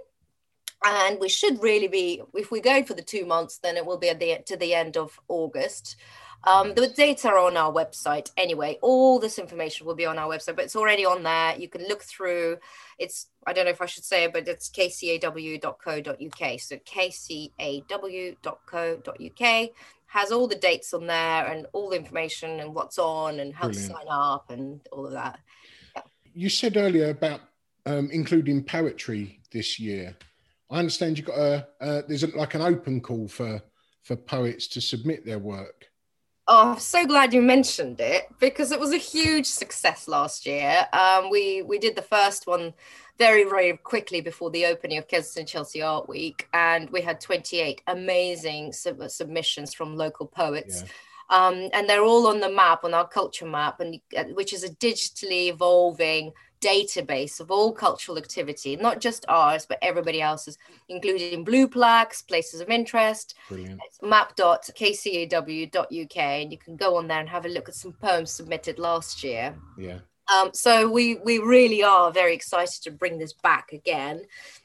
and 0.85 1.21
we 1.21 1.29
should 1.29 1.63
really 1.63 1.89
be, 1.89 2.23
if 2.35 2.51
we're 2.51 2.63
going 2.63 2.85
for 2.85 2.95
the 2.95 3.03
two 3.03 3.27
months, 3.27 3.59
then 3.59 3.77
it 3.77 3.85
will 3.85 3.99
be 3.99 4.09
at 4.09 4.19
the 4.19 4.39
to 4.47 4.57
the 4.57 4.75
end 4.75 4.97
of 4.97 5.21
August. 5.29 5.97
Um, 6.45 6.73
the 6.75 6.89
dates 6.89 7.27
are 7.27 7.39
on 7.39 7.59
our 7.59 7.71
website 7.71 8.31
anyway. 8.37 8.79
All 8.81 9.19
this 9.19 9.39
information 9.39 9.87
will 9.87 9.95
be 9.95 10.07
on 10.07 10.19
our 10.19 10.29
website, 10.29 10.57
but 10.57 10.65
it's 10.65 10.77
already 10.77 11.05
on 11.05 11.23
there. 11.23 11.55
You 11.59 11.69
can 11.69 11.87
look 11.87 12.03
through. 12.03 12.57
It's 12.99 13.27
I 13.47 13.53
don't 13.53 13.67
know 13.67 13.71
if 13.71 13.83
I 13.83 13.87
should 13.87 14.05
say 14.05 14.25
it, 14.25 14.33
but 14.33 14.49
it's 14.49 14.71
kcaw.co.uk. 14.71 16.61
So 16.61 16.77
kcaw.co.uk 16.77 17.61
has 20.07 20.33
all 20.33 20.49
the 20.49 20.57
dates 20.57 20.93
on 20.93 21.07
there 21.07 21.47
and 21.47 21.67
all 21.73 21.91
the 21.91 21.97
information 21.97 22.59
and 22.59 22.75
what's 22.75 22.99
on 22.99 23.39
and 23.39 23.55
how 23.55 23.69
Brilliant. 23.69 23.91
to 23.91 23.95
sign 23.95 24.07
up 24.11 24.51
and 24.51 24.81
all 24.91 25.07
of 25.07 25.13
that. 25.13 25.39
You 26.35 26.49
said 26.49 26.77
earlier 26.77 27.11
about 27.11 27.43
um, 27.87 28.09
including 28.13 28.65
poetry 28.65 29.41
this 29.53 29.79
year. 29.79 30.17
I 30.71 30.79
understand 30.79 31.19
you 31.19 31.25
got 31.25 31.39
a 31.39 31.67
uh, 31.81 32.03
there's 32.07 32.23
a, 32.23 32.37
like 32.37 32.55
an 32.55 32.63
open 32.63 33.01
call 33.01 33.29
for 33.29 33.61
for 34.03 34.17
poets 34.17 34.67
to 34.69 34.81
submit 34.81 35.27
their 35.27 35.39
work. 35.39 35.87
Oh, 36.47 36.73
I'm 36.73 36.79
so 36.79 37.07
glad 37.07 37.33
you 37.33 37.43
mentioned 37.43 38.01
it 38.01 38.25
because 38.41 38.73
it 38.73 38.81
was 38.81 38.93
a 38.93 38.97
huge 38.97 39.47
success 39.47 40.09
last 40.09 40.47
year. 40.47 40.87
Um, 40.93 41.31
we 41.31 41.63
we 41.63 41.79
did 41.79 41.97
the 41.97 42.03
first 42.03 42.47
one 42.47 42.75
very 43.19 43.45
very 43.45 43.77
quickly 43.77 44.21
before 44.21 44.51
the 44.51 44.67
opening 44.67 44.99
of 44.99 45.09
Kensington 45.09 45.47
Chelsea 45.47 45.83
Art 45.83 46.09
Week, 46.09 46.49
and 46.53 46.89
we 46.91 47.03
had 47.03 47.21
28 47.21 47.83
amazing 47.87 48.73
sub- 48.73 49.11
submissions 49.11 49.75
from 49.75 49.97
local 49.97 50.27
poets. 50.27 50.85
Um, 51.31 51.69
and 51.73 51.89
they're 51.89 52.03
all 52.03 52.27
on 52.27 52.41
the 52.41 52.51
map 52.51 52.83
on 52.85 52.93
our 52.93 53.07
culture 53.07 53.47
map, 53.47 53.79
and 53.79 54.01
uh, 54.17 54.25
which 54.35 54.53
is 54.53 54.65
a 54.65 54.71
digitally 54.71 55.49
evolving 55.49 56.33
database 56.61 57.41
of 57.41 57.51
all 57.51 57.73
cultural 57.73 58.19
activity, 58.19 58.77
not 58.77 59.01
just 59.01 59.25
ours 59.29 59.67
but 59.67 59.79
everybody 59.83 60.21
else's, 60.21 60.59
including 60.89 61.45
blue 61.45 61.69
plaques, 61.69 62.23
places 62.23 62.61
of 62.61 62.69
interest, 62.69 63.35
Brilliant. 63.49 63.81
map.kcaw.uk 64.03 66.17
and 66.17 66.53
you 66.53 66.59
can 66.59 66.77
go 66.77 66.97
on 66.97 67.09
there 67.09 67.21
and 67.21 67.29
have 67.29 67.47
a 67.47 67.49
look 67.49 67.69
at 67.69 67.75
some 67.75 67.93
poems 67.93 68.31
submitted 68.31 68.79
last 68.79 69.25
year. 69.25 69.57
Yeah. 69.79 69.99
Um, 70.33 70.51
so 70.53 70.89
we 70.89 71.17
we 71.17 71.39
really 71.39 71.83
are 71.83 72.13
very 72.13 72.35
excited 72.35 72.83
to 72.83 72.91
bring 72.91 73.19
this 73.19 73.33
back 73.33 73.73
again 73.73 74.23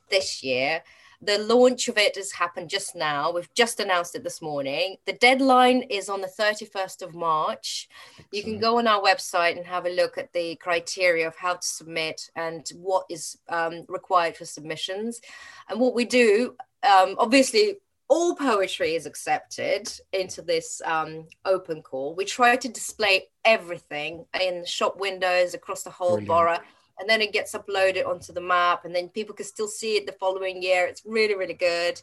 this 0.09 0.43
year. 0.43 0.83
The 1.21 1.39
launch 1.39 1.87
of 1.87 1.97
it 1.97 2.15
has 2.15 2.31
happened 2.31 2.69
just 2.69 2.95
now. 2.95 3.31
We've 3.31 3.53
just 3.53 3.79
announced 3.79 4.15
it 4.15 4.23
this 4.23 4.41
morning. 4.41 4.97
The 5.05 5.13
deadline 5.13 5.83
is 5.83 6.09
on 6.09 6.21
the 6.21 6.27
31st 6.27 7.01
of 7.01 7.15
March. 7.15 7.87
You 8.31 8.43
can 8.43 8.59
go 8.59 8.77
on 8.77 8.87
our 8.87 9.01
website 9.01 9.57
and 9.57 9.65
have 9.65 9.85
a 9.85 9.89
look 9.89 10.17
at 10.17 10.33
the 10.33 10.55
criteria 10.55 11.27
of 11.27 11.35
how 11.35 11.55
to 11.55 11.67
submit 11.67 12.29
and 12.35 12.67
what 12.75 13.05
is 13.09 13.37
um, 13.49 13.85
required 13.87 14.37
for 14.37 14.45
submissions. 14.45 15.21
And 15.69 15.79
what 15.79 15.95
we 15.95 16.05
do, 16.05 16.55
um, 16.83 17.15
obviously, 17.17 17.75
all 18.07 18.35
poetry 18.35 18.95
is 18.95 19.05
accepted 19.05 19.91
into 20.13 20.41
this 20.41 20.81
um, 20.85 21.25
open 21.43 21.81
call. 21.81 22.13
We 22.15 22.25
try 22.25 22.55
to 22.55 22.67
display 22.67 23.27
everything 23.43 24.25
in 24.39 24.63
shop 24.65 24.99
windows 24.99 25.53
across 25.53 25.83
the 25.83 25.89
whole 25.89 26.17
Brilliant. 26.17 26.27
borough, 26.27 26.59
and 26.99 27.09
then 27.09 27.21
it 27.21 27.33
gets 27.33 27.53
uploaded 27.53 28.07
onto 28.07 28.33
the 28.33 28.41
map, 28.41 28.85
and 28.85 28.95
then 28.95 29.09
people 29.09 29.35
can 29.35 29.45
still 29.45 29.67
see 29.67 29.97
it 29.97 30.05
the 30.05 30.13
following 30.13 30.61
year. 30.61 30.85
It's 30.85 31.03
really, 31.05 31.35
really 31.35 31.53
good. 31.53 32.01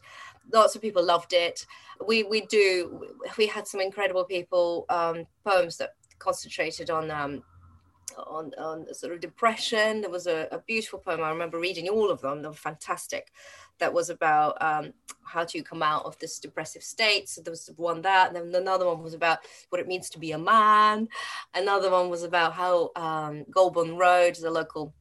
Lots 0.52 0.74
of 0.74 0.82
people 0.82 1.04
loved 1.04 1.32
it. 1.32 1.66
We 2.06 2.24
we 2.24 2.42
do. 2.46 3.06
We 3.38 3.46
had 3.46 3.66
some 3.66 3.80
incredible 3.80 4.24
people 4.24 4.86
um, 4.88 5.26
poems 5.44 5.76
that 5.78 5.94
concentrated 6.18 6.90
on 6.90 7.10
um, 7.10 7.42
on, 8.16 8.52
on 8.58 8.92
sort 8.94 9.12
of 9.12 9.20
depression. 9.20 10.00
There 10.00 10.10
was 10.10 10.26
a, 10.26 10.48
a 10.50 10.58
beautiful 10.58 10.98
poem. 10.98 11.22
I 11.22 11.30
remember 11.30 11.58
reading 11.58 11.88
all 11.88 12.10
of 12.10 12.20
them. 12.20 12.42
They 12.42 12.48
were 12.48 12.54
fantastic. 12.54 13.32
That 13.78 13.92
was 13.92 14.10
about 14.10 14.60
um, 14.62 14.92
how 15.24 15.44
to 15.44 15.62
come 15.62 15.82
out 15.82 16.04
of 16.04 16.18
this 16.18 16.38
depressive 16.38 16.82
state. 16.82 17.28
So 17.28 17.40
there 17.40 17.52
was 17.52 17.70
one 17.76 18.02
that, 18.02 18.28
and 18.28 18.36
then 18.36 18.62
another 18.62 18.86
one 18.86 19.02
was 19.02 19.14
about 19.14 19.38
what 19.70 19.80
it 19.80 19.88
means 19.88 20.08
to 20.10 20.18
be 20.18 20.32
a 20.32 20.38
man. 20.38 21.08
Another 21.54 21.90
one 21.90 22.10
was 22.10 22.22
about 22.22 22.52
how 22.52 22.90
um, 22.96 23.44
Golborne 23.50 23.98
Road, 23.98 24.36
the 24.36 24.50
local 24.50 24.94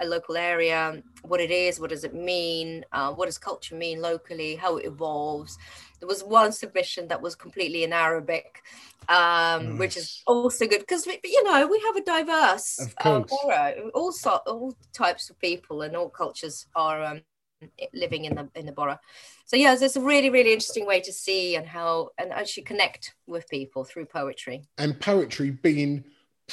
a 0.00 0.06
local 0.06 0.36
area, 0.36 1.02
what 1.22 1.40
it 1.40 1.50
is, 1.50 1.78
what 1.78 1.90
does 1.90 2.04
it 2.04 2.14
mean, 2.14 2.84
uh, 2.92 3.12
what 3.12 3.26
does 3.26 3.38
culture 3.38 3.74
mean 3.74 4.00
locally, 4.00 4.56
how 4.56 4.78
it 4.78 4.86
evolves. 4.86 5.58
There 5.98 6.08
was 6.08 6.22
one 6.22 6.52
submission 6.52 7.08
that 7.08 7.22
was 7.22 7.34
completely 7.34 7.84
in 7.84 7.92
Arabic, 7.92 8.62
um, 9.08 9.70
nice. 9.70 9.78
which 9.78 9.96
is 9.96 10.22
also 10.26 10.66
good 10.66 10.80
because 10.80 11.06
you 11.06 11.44
know 11.44 11.66
we 11.66 11.80
have 11.86 11.96
a 11.96 12.04
diverse 12.04 12.86
uh, 12.98 13.20
borough. 13.20 13.90
All 13.94 14.12
so, 14.12 14.40
all 14.46 14.76
types 14.92 15.30
of 15.30 15.38
people 15.38 15.82
and 15.82 15.96
all 15.96 16.08
cultures 16.08 16.66
are 16.74 17.04
um, 17.04 17.22
living 17.94 18.24
in 18.24 18.34
the 18.34 18.48
in 18.54 18.66
the 18.66 18.72
borough. 18.72 18.98
So 19.46 19.56
yeah, 19.56 19.76
it's 19.78 19.96
a 19.96 20.00
really 20.00 20.30
really 20.30 20.52
interesting 20.52 20.86
way 20.86 21.00
to 21.00 21.12
see 21.12 21.56
and 21.56 21.66
how 21.66 22.10
and 22.18 22.32
actually 22.32 22.64
connect 22.64 23.14
with 23.26 23.48
people 23.48 23.84
through 23.84 24.06
poetry. 24.06 24.64
And 24.78 25.00
poetry 25.00 25.50
being 25.50 26.04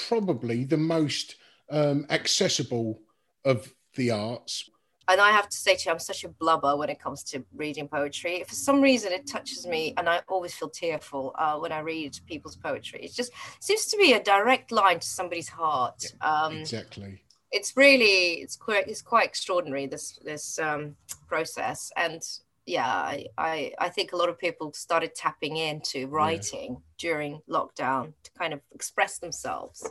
probably 0.08 0.64
the 0.64 0.78
most 0.78 1.36
um, 1.70 2.06
accessible 2.10 3.02
of 3.46 3.74
the 3.96 4.12
arts. 4.12 4.70
And 5.08 5.20
I 5.20 5.32
have 5.32 5.50
to 5.50 5.58
say 5.58 5.76
to 5.76 5.86
you, 5.86 5.92
I'm 5.92 6.00
such 6.00 6.24
a 6.24 6.30
blubber 6.30 6.76
when 6.78 6.90
it 6.90 7.00
comes 7.00 7.24
to 7.26 7.44
reading 7.54 7.88
poetry. 7.88 8.44
For 8.48 8.56
some 8.56 8.82
reason, 8.82 9.12
it 9.12 9.28
touches 9.28 9.68
me, 9.68 9.94
and 9.98 10.08
I 10.08 10.22
always 10.28 10.54
feel 10.54 10.70
tearful 10.70 11.36
uh, 11.38 11.58
when 11.58 11.72
I 11.72 11.80
read 11.80 12.18
people's 12.26 12.56
poetry. 12.56 13.02
It 13.04 13.14
just 13.14 13.32
seems 13.60 13.86
to 13.88 13.98
be 13.98 14.14
a 14.14 14.24
direct 14.24 14.72
line 14.72 15.00
to 15.00 15.08
somebody's 15.08 15.50
heart. 15.50 16.06
Um, 16.22 16.58
exactly 16.58 17.20
it's 17.54 17.78
really 17.78 18.42
it's 18.42 18.58
quite 18.58 18.88
it's 18.88 19.02
quite 19.02 19.26
extraordinary 19.26 19.86
this 19.86 20.20
this 20.26 20.60
um, 20.60 20.96
process 21.28 21.92
and 21.96 22.22
yeah 22.66 22.88
I, 22.88 23.28
I, 23.38 23.74
I 23.80 23.90
think 23.90 24.12
a 24.12 24.18
lot 24.18 24.28
of 24.28 24.40
people 24.40 24.74
started 24.74 25.16
tapping 25.16 25.58
into 25.58 26.08
writing 26.08 26.72
yeah. 26.72 26.78
during 26.98 27.42
lockdown 27.50 28.14
to 28.24 28.32
kind 28.38 28.54
of 28.54 28.62
express 28.74 29.20
themselves 29.20 29.88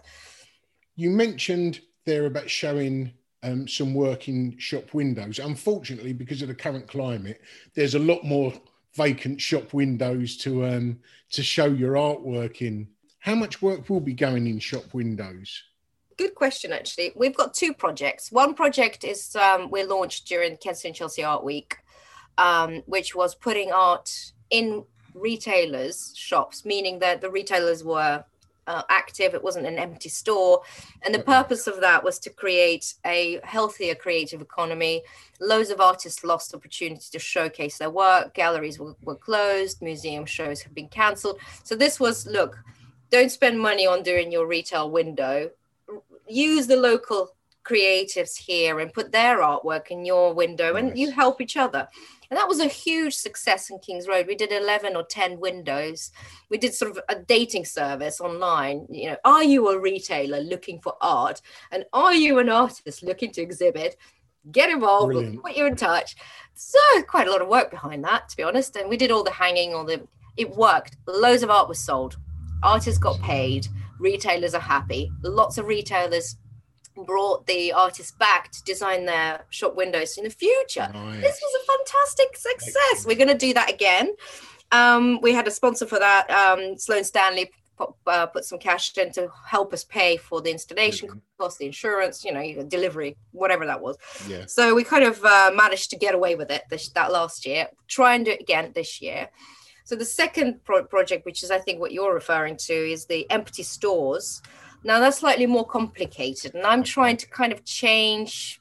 you 0.96 1.10
mentioned 1.10 1.80
there 2.04 2.26
about 2.26 2.50
showing 2.50 3.12
um, 3.42 3.66
some 3.66 3.94
work 3.94 4.28
in 4.28 4.56
shop 4.58 4.94
windows. 4.94 5.38
Unfortunately 5.38 6.12
because 6.12 6.42
of 6.42 6.48
the 6.48 6.54
current 6.54 6.86
climate 6.86 7.40
there's 7.74 7.94
a 7.94 7.98
lot 7.98 8.24
more 8.24 8.52
vacant 8.94 9.40
shop 9.40 9.72
windows 9.72 10.36
to 10.36 10.66
um 10.66 10.98
to 11.30 11.42
show 11.42 11.66
your 11.66 11.94
artwork 11.94 12.60
in. 12.60 12.88
How 13.18 13.34
much 13.34 13.62
work 13.62 13.88
will 13.88 14.00
be 14.00 14.14
going 14.14 14.46
in 14.46 14.58
shop 14.58 14.92
windows? 14.92 15.62
Good 16.18 16.34
question 16.34 16.72
actually. 16.72 17.12
We've 17.16 17.36
got 17.36 17.54
two 17.54 17.72
projects. 17.72 18.30
One 18.30 18.54
project 18.54 19.04
is 19.04 19.34
um, 19.36 19.70
we 19.70 19.84
launched 19.84 20.26
during 20.28 20.56
kensington 20.56 20.94
chelsea 20.94 21.24
art 21.24 21.44
week 21.44 21.78
um, 22.38 22.82
which 22.86 23.14
was 23.14 23.34
putting 23.34 23.72
art 23.72 24.32
in 24.50 24.84
retailers 25.14 26.12
shops 26.16 26.64
meaning 26.64 26.98
that 26.98 27.20
the 27.20 27.30
retailers 27.30 27.84
were 27.84 28.24
uh, 28.66 28.82
active 28.88 29.34
it 29.34 29.42
wasn't 29.42 29.66
an 29.66 29.78
empty 29.78 30.08
store. 30.08 30.62
And 31.04 31.14
the 31.14 31.20
purpose 31.20 31.66
of 31.66 31.80
that 31.80 32.02
was 32.02 32.18
to 32.20 32.30
create 32.30 32.94
a 33.04 33.40
healthier 33.44 33.94
creative 33.94 34.40
economy. 34.40 35.02
Loads 35.40 35.70
of 35.70 35.80
artists 35.80 36.24
lost 36.24 36.54
opportunity 36.54 37.06
to 37.10 37.18
showcase 37.18 37.78
their 37.78 37.90
work. 37.90 38.34
Galleries 38.34 38.78
were, 38.78 38.94
were 39.02 39.16
closed. 39.16 39.82
Museum 39.82 40.24
shows 40.26 40.62
have 40.62 40.74
been 40.74 40.88
cancelled. 40.88 41.38
So 41.64 41.74
this 41.74 41.98
was 41.98 42.26
look 42.26 42.58
don't 43.12 43.30
spend 43.30 43.60
money 43.60 43.86
on 43.86 44.02
doing 44.02 44.32
your 44.32 44.46
retail 44.46 44.90
window. 44.90 45.50
Use 46.26 46.66
the 46.66 46.78
local 46.78 47.28
creatives 47.62 48.36
here 48.36 48.80
and 48.80 48.92
put 48.92 49.12
their 49.12 49.38
artwork 49.38 49.88
in 49.88 50.04
your 50.04 50.32
window 50.32 50.72
nice. 50.72 50.82
and 50.82 50.98
you 50.98 51.10
help 51.12 51.40
each 51.40 51.56
other 51.56 51.86
and 52.32 52.38
that 52.38 52.48
was 52.48 52.60
a 52.60 52.66
huge 52.66 53.14
success 53.14 53.68
in 53.68 53.78
kings 53.80 54.08
road. 54.08 54.26
We 54.26 54.34
did 54.34 54.52
11 54.52 54.96
or 54.96 55.02
10 55.04 55.38
windows. 55.38 56.10
We 56.48 56.56
did 56.56 56.72
sort 56.72 56.90
of 56.90 56.98
a 57.10 57.16
dating 57.16 57.66
service 57.66 58.22
online 58.22 58.86
you 58.88 59.10
know 59.10 59.18
are 59.22 59.44
you 59.44 59.68
a 59.68 59.78
retailer 59.78 60.40
looking 60.40 60.80
for 60.80 60.94
art? 61.02 61.42
And 61.72 61.84
are 61.92 62.14
you 62.14 62.38
an 62.38 62.48
artist 62.48 63.02
looking 63.02 63.32
to 63.32 63.42
exhibit? 63.42 63.98
Get 64.50 64.70
involved 64.70 65.12
we'll 65.12 65.36
put 65.42 65.58
you 65.58 65.66
in 65.66 65.76
touch. 65.76 66.16
So 66.54 66.78
quite 67.06 67.28
a 67.28 67.30
lot 67.30 67.42
of 67.42 67.48
work 67.48 67.70
behind 67.70 68.02
that 68.04 68.30
to 68.30 68.36
be 68.38 68.44
honest. 68.44 68.76
And 68.76 68.88
we 68.88 68.96
did 68.96 69.10
all 69.10 69.24
the 69.24 69.30
hanging 69.30 69.74
all 69.74 69.84
the 69.84 70.00
it 70.38 70.56
worked. 70.56 70.96
Loads 71.06 71.42
of 71.42 71.50
art 71.50 71.68
was 71.68 71.80
sold. 71.80 72.16
Artists 72.62 72.98
got 72.98 73.20
paid. 73.20 73.68
Retailers 73.98 74.54
are 74.54 74.60
happy. 74.60 75.12
Lots 75.22 75.58
of 75.58 75.66
retailers 75.66 76.36
brought 76.94 77.46
the 77.46 77.72
artists 77.72 78.12
back 78.12 78.50
to 78.52 78.62
design 78.64 79.06
their 79.06 79.44
shop 79.50 79.74
windows 79.74 80.16
in 80.18 80.24
the 80.24 80.30
future. 80.30 80.88
Nice. 80.92 81.20
This 81.20 81.40
was 81.40 81.62
a 81.62 81.72
fantastic 81.72 82.36
success. 82.36 82.76
Excellent. 82.92 83.06
We're 83.06 83.24
going 83.24 83.38
to 83.38 83.46
do 83.46 83.54
that 83.54 83.70
again. 83.70 84.14
Um, 84.70 85.20
we 85.20 85.32
had 85.32 85.46
a 85.46 85.50
sponsor 85.50 85.86
for 85.86 85.98
that. 85.98 86.30
Um, 86.30 86.78
Sloane 86.78 87.04
Stanley 87.04 87.50
put, 87.76 87.90
uh, 88.06 88.26
put, 88.26 88.44
some 88.44 88.58
cash 88.58 88.96
in 88.96 89.12
to 89.12 89.28
help 89.46 89.72
us 89.72 89.84
pay 89.84 90.16
for 90.16 90.40
the 90.40 90.50
installation 90.50 91.08
mm-hmm. 91.08 91.18
cost, 91.38 91.58
the 91.58 91.66
insurance, 91.66 92.24
you 92.24 92.32
know, 92.32 92.62
delivery, 92.64 93.16
whatever 93.32 93.66
that 93.66 93.80
was. 93.80 93.96
Yeah. 94.26 94.46
So 94.46 94.74
we 94.74 94.84
kind 94.84 95.04
of 95.04 95.22
uh, 95.24 95.52
managed 95.54 95.90
to 95.90 95.96
get 95.96 96.14
away 96.14 96.34
with 96.34 96.50
it 96.50 96.62
this, 96.70 96.88
that 96.90 97.12
last 97.12 97.46
year. 97.46 97.68
Try 97.88 98.14
and 98.14 98.24
do 98.24 98.32
it 98.32 98.40
again 98.40 98.72
this 98.74 99.00
year. 99.00 99.28
So 99.84 99.96
the 99.96 100.04
second 100.04 100.64
pro- 100.64 100.84
project, 100.84 101.26
which 101.26 101.42
is 101.42 101.50
I 101.50 101.58
think 101.58 101.80
what 101.80 101.92
you're 101.92 102.14
referring 102.14 102.56
to, 102.66 102.72
is 102.72 103.06
the 103.06 103.28
empty 103.30 103.62
stores. 103.62 104.40
Now 104.84 105.00
that's 105.00 105.18
slightly 105.18 105.46
more 105.46 105.66
complicated, 105.66 106.54
and 106.54 106.66
I'm 106.66 106.82
trying 106.82 107.16
to 107.18 107.28
kind 107.28 107.52
of 107.52 107.64
change 107.64 108.60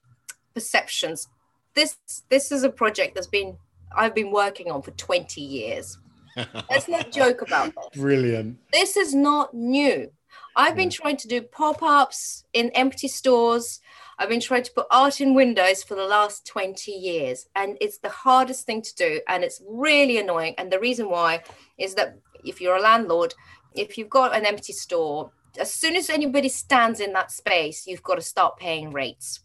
perceptions. 0.54 1.28
This 1.74 1.98
this 2.30 2.52
is 2.52 2.64
a 2.64 2.70
project 2.70 3.16
that's 3.16 3.28
been 3.28 3.58
I've 3.96 4.16
been 4.16 4.32
working 4.32 4.72
on 4.72 4.82
for 4.82 4.92
20 4.92 5.42
years. 5.42 5.98
Let's 6.70 6.88
not 6.88 7.12
joke 7.12 7.42
about 7.42 7.74
this. 7.76 8.02
Brilliant. 8.02 8.58
This 8.72 8.96
is 8.96 9.14
not 9.14 9.54
new. 9.54 10.12
I've 10.56 10.76
been 10.76 10.90
trying 10.90 11.18
to 11.18 11.28
do 11.28 11.42
pop-ups 11.42 12.46
in 12.54 12.70
empty 12.72 13.08
stores. 13.08 13.80
I've 14.18 14.30
been 14.30 14.40
trying 14.40 14.64
to 14.64 14.72
put 14.72 14.88
art 14.92 15.20
in 15.20 15.34
windows 15.34 15.84
for 15.84 15.96
the 15.96 16.06
last 16.06 16.46
20 16.46 16.92
years, 16.92 17.48
and 17.56 17.78
it's 17.82 17.98
the 17.98 18.10
hardest 18.10 18.66
thing 18.66 18.82
to 18.82 18.96
do, 18.96 19.22
and 19.28 19.44
it's 19.44 19.62
really 19.68 20.20
annoying. 20.20 20.56
And 20.58 20.72
the 20.72 20.80
reason 20.80 21.10
why 21.10 21.44
is 21.78 21.96
that 21.96 22.18
if 22.44 22.62
you're 22.62 22.76
a 22.76 22.82
landlord, 22.82 23.34
if 23.74 23.98
you've 23.98 24.10
got 24.10 24.36
an 24.36 24.46
empty 24.46 24.74
store, 24.74 25.32
as 25.60 25.74
soon 25.74 25.96
as 25.96 26.10
anybody 26.10 26.50
stands 26.50 27.00
in 27.00 27.14
that 27.14 27.32
space, 27.32 27.88
you've 27.88 28.04
got 28.04 28.16
to 28.16 28.22
start 28.22 28.58
paying 28.58 28.92
rates. 28.92 29.42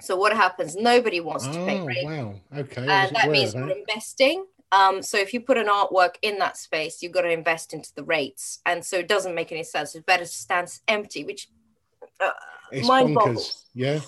So 0.00 0.16
what 0.16 0.34
happens? 0.34 0.74
Nobody 0.74 1.20
wants 1.20 1.46
oh, 1.46 1.52
to 1.52 1.66
pay 1.66 1.80
oh, 1.80 1.84
rates. 1.84 2.04
Wow. 2.04 2.34
Okay. 2.56 2.86
And 2.88 3.14
that 3.14 3.30
means 3.30 3.54
we're 3.54 3.70
investing. 3.70 4.46
Um, 4.72 5.02
so 5.02 5.18
if 5.18 5.34
you 5.34 5.40
put 5.40 5.58
an 5.58 5.66
artwork 5.66 6.14
in 6.22 6.38
that 6.38 6.56
space, 6.56 7.02
you've 7.02 7.12
got 7.12 7.22
to 7.22 7.30
invest 7.30 7.74
into 7.74 7.94
the 7.94 8.02
rates, 8.02 8.60
and 8.64 8.82
so 8.82 8.96
it 8.96 9.06
doesn't 9.06 9.34
make 9.34 9.52
any 9.52 9.64
sense. 9.64 9.94
It's 9.94 10.04
better 10.04 10.24
to 10.24 10.30
stand 10.30 10.80
empty, 10.88 11.24
which 11.24 11.50
uh, 12.20 12.30
mind 12.86 13.14
boggles. 13.14 13.66
Yeah. 13.74 14.00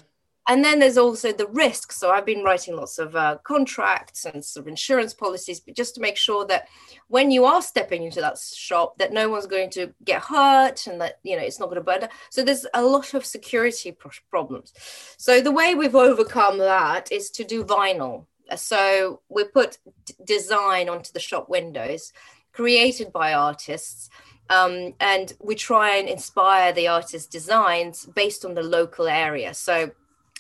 And 0.49 0.63
then 0.63 0.79
there's 0.79 0.99
also 0.99 1.33
the 1.33 1.47
risk. 1.47 1.91
So 1.93 2.11
I've 2.11 2.27
been 2.27 2.45
writing 2.45 2.77
lots 2.77 2.99
of 2.99 3.17
uh, 3.17 3.39
contracts 3.45 4.27
and 4.27 4.45
sort 4.45 4.65
of 4.65 4.69
insurance 4.69 5.15
policies, 5.15 5.61
but 5.61 5.75
just 5.75 5.95
to 5.95 6.01
make 6.01 6.17
sure 6.17 6.45
that 6.47 6.69
when 7.09 7.31
you 7.31 7.45
are 7.45 7.63
stepping 7.63 8.03
into 8.03 8.21
that 8.21 8.39
shop, 8.39 8.99
that 8.99 9.13
no 9.13 9.29
one's 9.29 9.47
going 9.47 9.71
to 9.71 9.95
get 10.05 10.23
hurt 10.23 10.87
and 10.87 11.01
that 11.01 11.19
you 11.23 11.37
know 11.37 11.43
it's 11.43 11.59
not 11.59 11.67
going 11.67 11.77
to 11.77 11.81
burn. 11.83 12.09
So 12.31 12.43
there's 12.43 12.67
a 12.75 12.83
lot 12.83 13.15
of 13.15 13.25
security 13.25 13.93
pro- 13.93 14.11
problems. 14.31 14.73
So 15.17 15.41
the 15.41 15.53
way 15.53 15.75
we've 15.75 15.95
overcome 15.95 16.59
that 16.59 17.11
is 17.11 17.31
to 17.31 17.45
do 17.45 17.65
vinyl. 17.65 18.27
So 18.57 19.21
we 19.31 19.45
put 19.45 19.79
d- 20.05 20.15
design 20.25 20.91
onto 20.91 21.13
the 21.13 21.21
shop 21.21 21.49
windows, 21.49 22.13
created 22.53 23.13
by 23.13 23.33
artists 23.33 24.11
um, 24.51 24.95
and 25.01 25.33
we 25.43 25.55
try 25.55 25.97
and 25.97 26.09
inspire 26.09 26.73
the 26.73 26.89
artist's 26.89 27.27
designs 27.27 28.07
based 28.07 28.45
on 28.45 28.55
the 28.55 28.63
local 28.63 29.09
area. 29.09 29.55
So, 29.55 29.91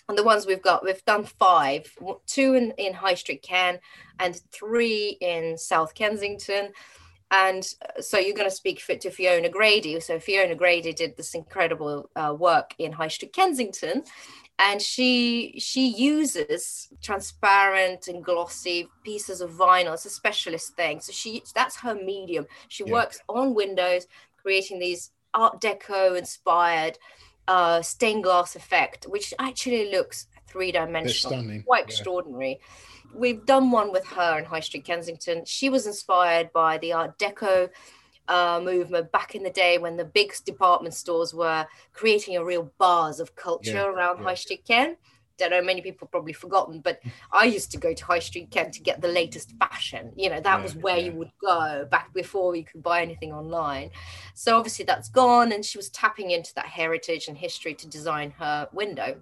on 0.08 0.16
the 0.16 0.24
ones 0.24 0.46
we've 0.46 0.62
got, 0.62 0.84
we've 0.84 1.04
done 1.04 1.24
five, 1.24 1.90
two 2.26 2.54
in, 2.54 2.72
in 2.72 2.92
High 2.92 3.14
Street 3.14 3.42
Ken 3.42 3.78
and 4.18 4.40
three 4.52 5.16
in 5.20 5.56
South 5.56 5.94
Kensington. 5.94 6.72
And 7.30 7.66
uh, 7.82 8.02
so 8.02 8.18
you're 8.18 8.36
going 8.36 8.48
to 8.48 8.54
speak 8.54 8.84
to 8.86 9.10
Fiona 9.10 9.48
Grady. 9.48 9.98
So 10.00 10.18
Fiona 10.18 10.54
Grady 10.54 10.92
did 10.92 11.16
this 11.16 11.34
incredible 11.34 12.10
uh, 12.14 12.34
work 12.38 12.74
in 12.78 12.92
High 12.92 13.08
Street 13.08 13.32
Kensington, 13.32 14.04
and 14.58 14.80
she 14.80 15.54
she 15.58 15.88
uses 15.88 16.88
transparent 17.02 18.08
and 18.08 18.24
glossy 18.24 18.88
pieces 19.02 19.40
of 19.40 19.50
vinyl 19.50 19.94
it's 19.94 20.04
a 20.04 20.10
specialist 20.10 20.74
thing 20.76 21.00
so 21.00 21.12
she 21.12 21.42
that's 21.54 21.76
her 21.76 21.94
medium 21.94 22.46
she 22.68 22.84
yeah. 22.86 22.92
works 22.92 23.20
on 23.28 23.54
windows 23.54 24.06
creating 24.40 24.78
these 24.78 25.10
art 25.34 25.60
deco 25.60 26.16
inspired 26.16 26.98
uh, 27.48 27.82
stained 27.82 28.24
glass 28.24 28.56
effect 28.56 29.04
which 29.04 29.34
actually 29.38 29.90
looks 29.90 30.26
three-dimensional 30.46 31.62
quite 31.66 31.80
yeah. 31.80 31.86
extraordinary 31.86 32.60
we've 33.14 33.44
done 33.44 33.70
one 33.70 33.92
with 33.92 34.06
her 34.06 34.38
in 34.38 34.44
high 34.44 34.60
street 34.60 34.84
kensington 34.84 35.44
she 35.44 35.68
was 35.68 35.86
inspired 35.86 36.52
by 36.52 36.78
the 36.78 36.92
art 36.92 37.18
deco 37.18 37.68
uh, 38.28 38.60
movement 38.62 39.10
back 39.12 39.34
in 39.34 39.42
the 39.42 39.50
day 39.50 39.78
when 39.78 39.96
the 39.96 40.04
big 40.04 40.32
department 40.44 40.94
stores 40.94 41.34
were 41.34 41.66
creating 41.92 42.36
a 42.36 42.44
real 42.44 42.72
buzz 42.78 43.20
of 43.20 43.36
culture 43.36 43.72
yeah, 43.72 43.84
around 43.86 44.18
yeah. 44.18 44.24
High 44.24 44.34
Street 44.34 44.64
Ken. 44.66 44.96
Don't 45.36 45.50
know, 45.50 45.62
many 45.62 45.80
people 45.80 46.06
probably 46.06 46.32
forgotten, 46.32 46.80
but 46.80 47.00
I 47.32 47.44
used 47.44 47.72
to 47.72 47.78
go 47.78 47.92
to 47.92 48.04
High 48.04 48.20
Street 48.20 48.50
Ken 48.50 48.70
to 48.70 48.80
get 48.80 49.00
the 49.00 49.08
latest 49.08 49.52
fashion. 49.58 50.12
You 50.16 50.30
know, 50.30 50.40
that 50.40 50.58
yeah, 50.58 50.62
was 50.62 50.76
where 50.76 50.98
you 50.98 51.12
would 51.12 51.32
go 51.40 51.86
back 51.90 52.14
before 52.14 52.54
you 52.54 52.64
could 52.64 52.82
buy 52.82 53.02
anything 53.02 53.32
online. 53.32 53.90
So 54.34 54.56
obviously 54.56 54.84
that's 54.84 55.08
gone, 55.08 55.52
and 55.52 55.64
she 55.64 55.78
was 55.78 55.90
tapping 55.90 56.30
into 56.30 56.54
that 56.54 56.66
heritage 56.66 57.28
and 57.28 57.36
history 57.36 57.74
to 57.74 57.88
design 57.88 58.30
her 58.38 58.68
window. 58.72 59.20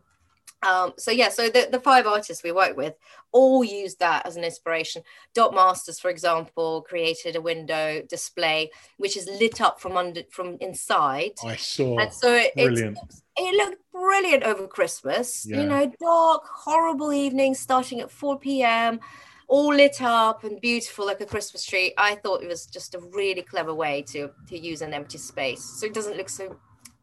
Um, 0.63 0.93
so 0.97 1.11
yeah, 1.11 1.29
so 1.29 1.49
the, 1.49 1.69
the 1.71 1.81
five 1.81 2.07
artists 2.07 2.45
we 2.45 2.53
work 2.53 2.77
with 2.77 2.95
all 3.33 3.65
use 3.65 3.97
that 3.97 4.27
as 4.27 4.37
an 4.37 4.45
inspiration. 4.45 5.03
Dot 5.35 5.55
Masters, 5.55 5.99
for 5.99 6.11
example, 6.11 6.83
created 6.83 7.35
a 7.35 7.41
window 7.41 8.03
display 8.09 8.71
which 8.99 9.17
is 9.17 9.27
lit 9.27 9.61
up 9.61 9.81
from 9.81 9.97
under 9.97 10.23
from 10.31 10.59
inside. 10.61 11.33
I 11.45 11.57
saw. 11.57 11.99
And 11.99 12.13
so 12.13 12.33
it, 12.33 12.53
it, 12.57 12.97
it 13.37 13.55
looked 13.57 13.83
brilliant 13.91 14.45
over 14.45 14.67
Christmas. 14.67 15.47
Yeah. 15.49 15.63
You 15.63 15.69
know, 15.69 15.93
dark, 16.01 16.45
horrible 16.47 17.13
evening 17.13 17.55
starting 17.55 18.01
at 18.01 18.11
4 18.11 18.39
p.m., 18.39 19.01
all 19.49 19.75
lit 19.75 20.01
up 20.01 20.45
and 20.45 20.61
beautiful 20.61 21.07
like 21.07 21.21
a 21.21 21.27
Christmas 21.27 21.65
tree. 21.65 21.93
I 21.99 22.15
thought 22.17 22.43
it 22.43 22.49
was 22.49 22.67
just 22.67 22.95
a 22.95 22.99
really 22.99 23.43
clever 23.43 23.75
way 23.75 24.03
to 24.09 24.31
to 24.49 24.59
use 24.59 24.83
an 24.83 24.95
empty 24.95 25.19
space 25.19 25.65
so 25.65 25.87
it 25.87 25.95
doesn't 25.95 26.17
look 26.17 26.29
so 26.29 26.57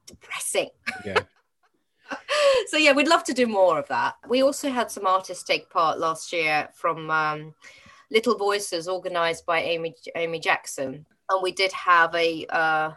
depressing. 0.05 0.69
Yeah. 1.05 1.19
So 2.67 2.77
yeah, 2.77 2.91
we'd 2.93 3.07
love 3.07 3.23
to 3.25 3.33
do 3.33 3.47
more 3.47 3.79
of 3.79 3.87
that. 3.87 4.15
We 4.27 4.43
also 4.43 4.69
had 4.69 4.91
some 4.91 5.05
artists 5.07 5.43
take 5.43 5.69
part 5.69 5.99
last 5.99 6.31
year 6.33 6.69
from 6.73 7.09
um, 7.09 7.53
Little 8.11 8.37
Voices, 8.37 8.87
organised 8.87 9.45
by 9.45 9.59
Amy 9.61 9.95
Amy 10.15 10.39
Jackson, 10.39 11.05
and 11.29 11.43
we 11.43 11.51
did 11.51 11.71
have 11.71 12.13
a 12.15 12.45
uh, 12.49 12.91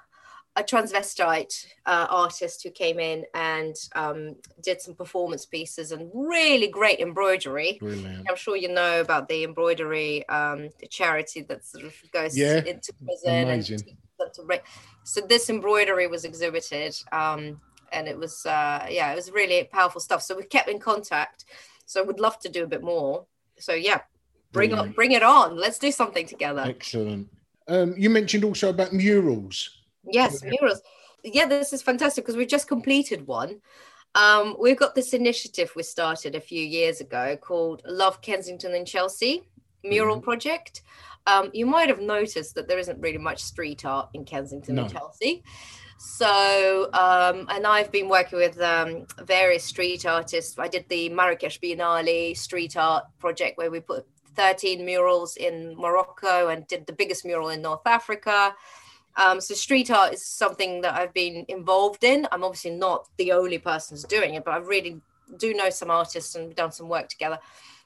a 0.56 0.62
transvestite 0.62 1.66
uh, 1.86 2.06
artist 2.10 2.62
who 2.62 2.70
came 2.70 2.98
in 3.00 3.24
and 3.34 3.74
um, 3.94 4.36
did 4.62 4.82
some 4.82 4.94
performance 4.94 5.46
pieces 5.46 5.92
and 5.92 6.10
really 6.12 6.68
great 6.68 7.00
embroidery. 7.00 7.78
Brilliant. 7.80 8.26
I'm 8.28 8.36
sure 8.36 8.54
you 8.56 8.68
know 8.68 9.00
about 9.00 9.28
the 9.28 9.44
embroidery 9.44 10.28
um, 10.28 10.68
charity 10.90 11.40
that 11.42 11.64
sort 11.64 11.84
of 11.84 11.94
goes 12.12 12.36
Yeah, 12.36 12.58
into 12.64 12.92
prison. 13.02 13.44
amazing. 13.44 13.76
And 13.76 13.86
teaches 13.86 13.96
them 14.18 14.28
to 14.34 14.42
ra- 14.42 14.64
so 15.04 15.22
this 15.22 15.48
embroidery 15.48 16.06
was 16.06 16.26
exhibited, 16.26 16.94
um, 17.12 17.58
and 17.92 18.08
it 18.08 18.18
was 18.18 18.44
uh, 18.46 18.86
yeah, 18.90 19.12
it 19.12 19.16
was 19.16 19.30
really 19.30 19.64
powerful 19.64 20.00
stuff. 20.00 20.22
So 20.22 20.36
we 20.36 20.44
kept 20.44 20.68
in 20.68 20.78
contact. 20.78 21.44
So 21.86 22.02
we'd 22.02 22.20
love 22.20 22.38
to 22.40 22.48
do 22.48 22.64
a 22.64 22.66
bit 22.66 22.82
more. 22.82 23.26
So 23.58 23.72
yeah, 23.74 24.00
bring 24.52 24.74
on, 24.74 24.92
bring 24.92 25.12
it 25.12 25.22
on. 25.22 25.56
Let's 25.56 25.78
do 25.78 25.92
something 25.92 26.26
together. 26.26 26.64
Excellent. 26.66 27.28
Um, 27.68 27.94
you 27.96 28.10
mentioned 28.10 28.44
also 28.44 28.70
about 28.70 28.92
murals. 28.92 29.82
Yes, 30.04 30.42
murals. 30.42 30.80
Yeah, 31.24 31.46
this 31.46 31.72
is 31.72 31.82
fantastic 31.82 32.24
because 32.24 32.36
we've 32.36 32.48
just 32.48 32.68
completed 32.68 33.26
one. 33.26 33.60
Um, 34.14 34.56
we've 34.60 34.78
got 34.78 34.94
this 34.94 35.14
initiative 35.14 35.72
we 35.74 35.82
started 35.82 36.34
a 36.34 36.40
few 36.40 36.62
years 36.62 37.00
ago 37.00 37.36
called 37.36 37.82
Love 37.86 38.20
Kensington 38.20 38.74
and 38.74 38.86
Chelsea 38.86 39.48
Mural 39.84 40.20
Project. 40.20 40.82
Um, 41.26 41.50
you 41.54 41.66
might 41.66 41.88
have 41.88 42.00
noticed 42.00 42.54
that 42.56 42.68
there 42.68 42.78
isn't 42.78 43.00
really 43.00 43.18
much 43.18 43.42
street 43.42 43.84
art 43.84 44.10
in 44.12 44.24
Kensington 44.24 44.78
and 44.78 44.92
Chelsea. 44.92 45.42
So, 46.04 46.90
um, 46.94 47.46
and 47.48 47.64
I've 47.64 47.92
been 47.92 48.08
working 48.08 48.36
with 48.36 48.60
um, 48.60 49.06
various 49.22 49.62
street 49.62 50.04
artists. 50.04 50.58
I 50.58 50.66
did 50.66 50.88
the 50.88 51.08
Marrakesh 51.10 51.60
Biennale 51.60 52.36
street 52.36 52.76
art 52.76 53.04
project 53.20 53.56
where 53.56 53.70
we 53.70 53.78
put 53.78 54.04
13 54.34 54.84
murals 54.84 55.36
in 55.36 55.76
Morocco 55.76 56.48
and 56.48 56.66
did 56.66 56.86
the 56.86 56.92
biggest 56.92 57.24
mural 57.24 57.50
in 57.50 57.62
North 57.62 57.86
Africa. 57.86 58.52
Um, 59.16 59.40
so 59.40 59.54
street 59.54 59.92
art 59.92 60.12
is 60.12 60.26
something 60.26 60.80
that 60.80 60.94
I've 60.94 61.14
been 61.14 61.44
involved 61.46 62.02
in. 62.02 62.26
I'm 62.32 62.42
obviously 62.42 62.72
not 62.72 63.06
the 63.16 63.30
only 63.30 63.58
person 63.58 63.94
who's 63.94 64.02
doing 64.02 64.34
it, 64.34 64.44
but 64.44 64.54
I 64.54 64.56
really 64.56 65.00
do 65.38 65.54
know 65.54 65.70
some 65.70 65.88
artists 65.88 66.34
and 66.34 66.52
done 66.56 66.72
some 66.72 66.88
work 66.88 67.10
together. 67.10 67.38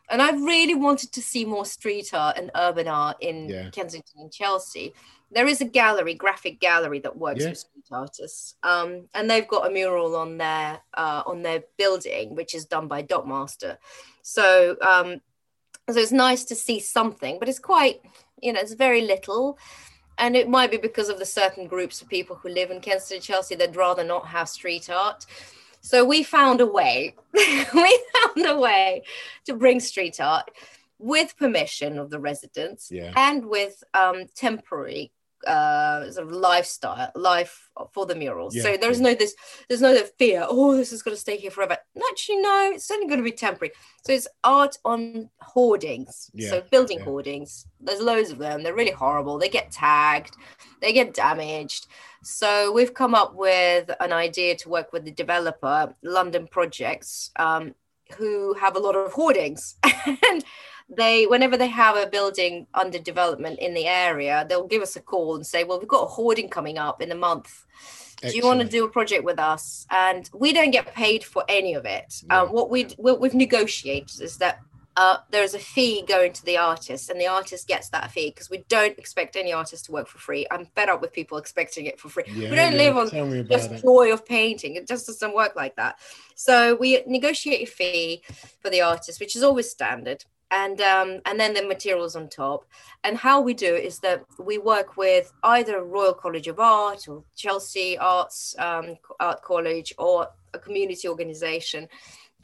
And 0.08 0.22
I 0.22 0.30
really 0.30 0.74
wanted 0.74 1.12
to 1.12 1.22
see 1.22 1.44
more 1.44 1.64
street 1.64 2.14
art 2.14 2.38
and 2.38 2.50
urban 2.54 2.88
art 2.88 3.16
in 3.20 3.48
Yeah. 3.48 3.70
Kensington 3.70 4.20
and 4.20 4.32
Chelsea. 4.32 4.94
There 5.32 5.48
is 5.48 5.60
a 5.60 5.64
gallery, 5.64 6.14
graphic 6.14 6.60
gallery, 6.60 7.00
that 7.00 7.16
works 7.16 7.42
Yeah. 7.42 7.48
with 7.50 7.58
street 7.58 7.84
artists, 7.90 8.54
um, 8.62 9.08
and 9.14 9.28
they've 9.28 9.48
got 9.48 9.66
a 9.66 9.70
mural 9.70 10.14
on 10.14 10.38
their 10.38 10.80
uh, 10.94 11.22
on 11.26 11.42
their 11.42 11.64
building, 11.76 12.36
which 12.36 12.54
is 12.54 12.64
done 12.64 12.86
by 12.86 13.02
Dot 13.02 13.26
Master. 13.26 13.78
So, 14.22 14.76
um, 14.80 15.20
so 15.90 15.98
it's 15.98 16.12
nice 16.12 16.44
to 16.44 16.54
see 16.54 16.78
something, 16.78 17.38
but 17.40 17.48
it's 17.48 17.58
quite, 17.58 18.00
you 18.40 18.52
know, 18.52 18.60
it's 18.60 18.74
very 18.74 19.02
little 19.02 19.58
and 20.18 20.36
it 20.36 20.48
might 20.48 20.70
be 20.70 20.78
because 20.78 21.08
of 21.08 21.18
the 21.18 21.26
certain 21.26 21.66
groups 21.66 22.00
of 22.00 22.08
people 22.08 22.36
who 22.36 22.48
live 22.48 22.70
in 22.70 22.80
Kensington, 22.80 23.16
and 23.16 23.24
Chelsea, 23.24 23.54
they'd 23.54 23.76
rather 23.76 24.02
not 24.02 24.26
have 24.28 24.48
street 24.48 24.88
art. 24.88 25.26
So 25.86 26.04
we 26.04 26.24
found 26.24 26.60
a 26.60 26.66
way. 26.66 27.14
we 27.34 27.64
found 27.74 28.44
a 28.46 28.58
way 28.58 29.04
to 29.44 29.54
bring 29.54 29.78
street 29.78 30.20
art 30.20 30.50
with 30.98 31.36
permission 31.36 31.96
of 31.96 32.10
the 32.10 32.18
residents 32.18 32.90
Yeah. 32.90 33.12
and 33.14 33.46
with 33.46 33.84
um, 33.94 34.26
temporary 34.34 35.12
uh, 35.46 36.10
sort 36.10 36.26
of 36.26 36.32
lifestyle 36.32 37.10
life 37.14 37.68
for 37.92 38.06
the 38.06 38.14
murals. 38.14 38.54
Yeah, 38.54 38.62
so 38.62 38.76
there's 38.76 39.00
no 39.00 39.14
this 39.14 39.34
there's 39.68 39.80
no 39.80 39.94
that 39.94 40.16
fear. 40.18 40.46
Oh, 40.48 40.76
this 40.76 40.92
is 40.92 41.02
going 41.02 41.14
to 41.14 41.20
stay 41.20 41.36
here 41.36 41.50
forever. 41.50 41.76
Actually, 42.10 42.38
no, 42.38 42.70
it's 42.74 42.90
only 42.90 43.06
going 43.06 43.18
to 43.18 43.24
be 43.24 43.32
temporary. 43.32 43.72
So 44.04 44.12
it's 44.12 44.28
art 44.44 44.78
on 44.84 45.30
hoardings. 45.40 46.30
Yeah, 46.34 46.50
So 46.50 46.62
building 46.70 46.98
yeah. 46.98 47.04
hoardings. 47.04 47.66
There's 47.80 48.00
loads 48.00 48.30
of 48.30 48.38
them. 48.38 48.62
They're 48.62 48.74
really 48.74 48.90
horrible. 48.92 49.38
They 49.38 49.48
get 49.48 49.70
tagged, 49.70 50.36
they 50.80 50.92
get 50.92 51.14
damaged. 51.14 51.86
So 52.22 52.72
we've 52.72 52.94
come 52.94 53.14
up 53.14 53.34
with 53.34 53.90
an 54.00 54.12
idea 54.12 54.56
to 54.56 54.68
work 54.68 54.92
with 54.92 55.04
the 55.04 55.12
developer, 55.12 55.94
London 56.02 56.48
Projects, 56.48 57.30
um, 57.36 57.74
who 58.16 58.54
have 58.54 58.76
a 58.76 58.80
lot 58.80 58.96
of 58.96 59.12
hoardings. 59.12 59.76
and 60.06 60.44
they, 60.88 61.26
whenever 61.26 61.56
they 61.56 61.68
have 61.68 61.96
a 61.96 62.06
building 62.06 62.66
under 62.74 62.98
development 62.98 63.58
in 63.58 63.74
the 63.74 63.86
area, 63.86 64.46
they'll 64.48 64.66
give 64.66 64.82
us 64.82 64.96
a 64.96 65.00
call 65.00 65.34
and 65.34 65.46
say, 65.46 65.64
"Well, 65.64 65.78
we've 65.78 65.88
got 65.88 66.04
a 66.04 66.06
hoarding 66.06 66.48
coming 66.48 66.78
up 66.78 67.02
in 67.02 67.10
a 67.10 67.16
month. 67.16 67.64
Do 68.22 68.34
you 68.34 68.44
want 68.44 68.60
to 68.60 68.66
do 68.66 68.84
a 68.84 68.88
project 68.88 69.24
with 69.24 69.38
us?" 69.38 69.86
And 69.90 70.28
we 70.32 70.52
don't 70.52 70.70
get 70.70 70.94
paid 70.94 71.24
for 71.24 71.44
any 71.48 71.74
of 71.74 71.84
it. 71.84 72.22
Yeah. 72.28 72.42
Um, 72.42 72.48
what 72.48 72.70
we 72.70 72.88
we've 72.98 73.34
negotiated 73.34 74.20
is 74.20 74.38
that 74.38 74.60
uh, 74.96 75.18
there's 75.30 75.52
a 75.52 75.58
fee 75.58 76.02
going 76.06 76.32
to 76.32 76.44
the 76.44 76.56
artist, 76.56 77.10
and 77.10 77.20
the 77.20 77.26
artist 77.26 77.68
gets 77.68 77.90
that 77.90 78.10
fee 78.10 78.30
because 78.30 78.48
we 78.48 78.64
don't 78.68 78.98
expect 78.98 79.36
any 79.36 79.52
artist 79.52 79.86
to 79.86 79.92
work 79.92 80.08
for 80.08 80.18
free. 80.18 80.46
I'm 80.50 80.66
fed 80.74 80.88
up 80.88 81.02
with 81.02 81.12
people 81.12 81.36
expecting 81.36 81.84
it 81.84 82.00
for 82.00 82.08
free. 82.08 82.24
Yeah, 82.28 82.50
we 82.50 82.56
don't 82.56 82.72
yeah, 82.72 82.78
live 82.78 82.96
on 82.96 83.48
just 83.48 83.72
it. 83.72 83.82
joy 83.82 84.12
of 84.12 84.24
painting. 84.24 84.76
It 84.76 84.86
just 84.86 85.06
doesn't 85.06 85.34
work 85.34 85.54
like 85.54 85.76
that. 85.76 85.98
So 86.34 86.76
we 86.76 87.02
negotiate 87.06 87.68
a 87.68 87.70
fee 87.70 88.22
for 88.60 88.70
the 88.70 88.80
artist, 88.80 89.20
which 89.20 89.36
is 89.36 89.42
always 89.42 89.68
standard. 89.68 90.24
And 90.50 90.80
um, 90.80 91.20
and 91.26 91.40
then 91.40 91.54
the 91.54 91.66
materials 91.66 92.14
on 92.14 92.28
top. 92.28 92.66
And 93.02 93.16
how 93.16 93.40
we 93.40 93.52
do 93.52 93.74
it 93.74 93.84
is 93.84 93.98
that 94.00 94.24
we 94.38 94.58
work 94.58 94.96
with 94.96 95.32
either 95.42 95.82
Royal 95.82 96.14
College 96.14 96.46
of 96.46 96.60
Art 96.60 97.08
or 97.08 97.24
Chelsea 97.34 97.98
Arts 97.98 98.54
um, 98.58 98.96
Art 99.18 99.42
College 99.42 99.92
or 99.98 100.28
a 100.54 100.58
community 100.58 101.08
organization. 101.08 101.88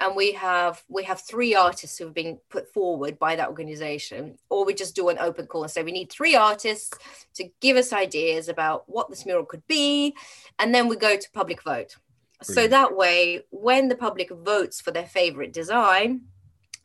And 0.00 0.16
we 0.16 0.32
have 0.32 0.82
we 0.88 1.04
have 1.04 1.20
three 1.20 1.54
artists 1.54 1.96
who've 1.96 2.12
been 2.12 2.40
put 2.50 2.66
forward 2.72 3.20
by 3.20 3.36
that 3.36 3.48
organization, 3.48 4.36
or 4.48 4.64
we 4.64 4.74
just 4.74 4.96
do 4.96 5.08
an 5.08 5.18
open 5.20 5.46
call 5.46 5.62
and 5.62 5.70
say 5.70 5.84
we 5.84 5.92
need 5.92 6.10
three 6.10 6.34
artists 6.34 6.90
to 7.34 7.48
give 7.60 7.76
us 7.76 7.92
ideas 7.92 8.48
about 8.48 8.82
what 8.88 9.10
this 9.10 9.24
mural 9.24 9.44
could 9.44 9.64
be, 9.68 10.16
and 10.58 10.74
then 10.74 10.88
we 10.88 10.96
go 10.96 11.16
to 11.16 11.30
public 11.32 11.62
vote. 11.62 11.94
So 12.42 12.66
that 12.66 12.96
way, 12.96 13.44
when 13.50 13.86
the 13.86 13.94
public 13.94 14.30
votes 14.30 14.80
for 14.80 14.90
their 14.90 15.06
favorite 15.06 15.52
design, 15.52 16.22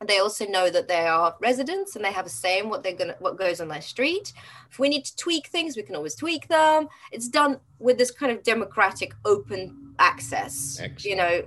they 0.05 0.19
also 0.19 0.45
know 0.45 0.69
that 0.69 0.87
they 0.87 1.07
are 1.07 1.35
residents 1.41 1.95
and 1.95 2.05
they 2.05 2.11
have 2.11 2.25
a 2.25 2.29
say 2.29 2.59
in 2.59 2.69
what 2.69 2.83
they're 2.83 2.93
gonna 2.93 3.15
what 3.19 3.37
goes 3.37 3.59
on 3.59 3.67
their 3.67 3.81
street. 3.81 4.33
If 4.69 4.79
we 4.79 4.89
need 4.89 5.05
to 5.05 5.15
tweak 5.15 5.47
things, 5.47 5.75
we 5.75 5.83
can 5.83 5.95
always 5.95 6.15
tweak 6.15 6.47
them. 6.47 6.87
It's 7.11 7.27
done 7.27 7.59
with 7.79 7.97
this 7.97 8.11
kind 8.11 8.31
of 8.31 8.43
democratic, 8.43 9.13
open 9.25 9.95
access. 9.97 10.79
You 10.99 11.15
know, 11.15 11.43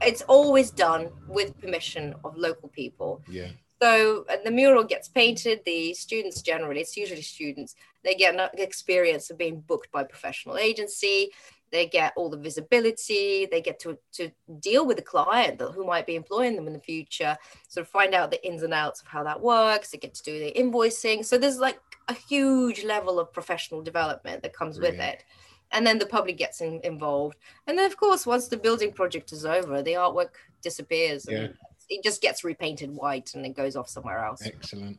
it's 0.00 0.22
always 0.22 0.70
done 0.70 1.10
with 1.26 1.58
permission 1.60 2.14
of 2.24 2.36
local 2.36 2.68
people. 2.68 3.22
Yeah. 3.28 3.48
So 3.82 4.26
the 4.44 4.50
mural 4.50 4.84
gets 4.84 5.08
painted. 5.08 5.60
The 5.64 5.94
students 5.94 6.42
generally, 6.42 6.80
it's 6.80 6.96
usually 6.96 7.22
students, 7.22 7.74
they 8.04 8.14
get 8.14 8.34
an 8.34 8.48
experience 8.54 9.30
of 9.30 9.38
being 9.38 9.60
booked 9.60 9.90
by 9.90 10.02
a 10.02 10.04
professional 10.04 10.58
agency. 10.58 11.30
They 11.72 11.86
get 11.86 12.12
all 12.16 12.28
the 12.28 12.36
visibility. 12.36 13.46
They 13.50 13.60
get 13.60 13.78
to 13.80 13.98
to 14.12 14.30
deal 14.58 14.86
with 14.86 14.96
the 14.96 15.02
client 15.02 15.58
that, 15.58 15.72
who 15.72 15.84
might 15.84 16.06
be 16.06 16.16
employing 16.16 16.56
them 16.56 16.66
in 16.66 16.72
the 16.72 16.80
future. 16.80 17.36
Sort 17.68 17.86
of 17.86 17.90
find 17.90 18.14
out 18.14 18.30
the 18.30 18.44
ins 18.46 18.62
and 18.62 18.74
outs 18.74 19.00
of 19.00 19.06
how 19.06 19.22
that 19.24 19.40
works. 19.40 19.90
They 19.90 19.98
get 19.98 20.14
to 20.14 20.22
do 20.22 20.38
the 20.38 20.52
invoicing. 20.52 21.24
So 21.24 21.38
there's 21.38 21.58
like 21.58 21.80
a 22.08 22.14
huge 22.14 22.84
level 22.84 23.20
of 23.20 23.32
professional 23.32 23.82
development 23.82 24.42
that 24.42 24.52
comes 24.52 24.80
with 24.80 24.98
it. 24.98 25.24
And 25.72 25.86
then 25.86 25.98
the 26.00 26.06
public 26.06 26.36
gets 26.36 26.60
in, 26.60 26.80
involved. 26.82 27.36
And 27.68 27.78
then, 27.78 27.86
of 27.86 27.96
course, 27.96 28.26
once 28.26 28.48
the 28.48 28.56
building 28.56 28.92
project 28.92 29.30
is 29.30 29.46
over, 29.46 29.82
the 29.82 29.92
artwork 29.92 30.30
disappears. 30.62 31.26
And 31.26 31.38
Yeah. 31.38 31.48
it 31.88 32.02
just 32.02 32.20
gets 32.20 32.42
repainted 32.42 32.90
white 32.90 33.34
and 33.34 33.46
it 33.46 33.50
goes 33.50 33.76
off 33.76 33.88
somewhere 33.88 34.24
else. 34.24 34.42
Excellent. 34.44 34.98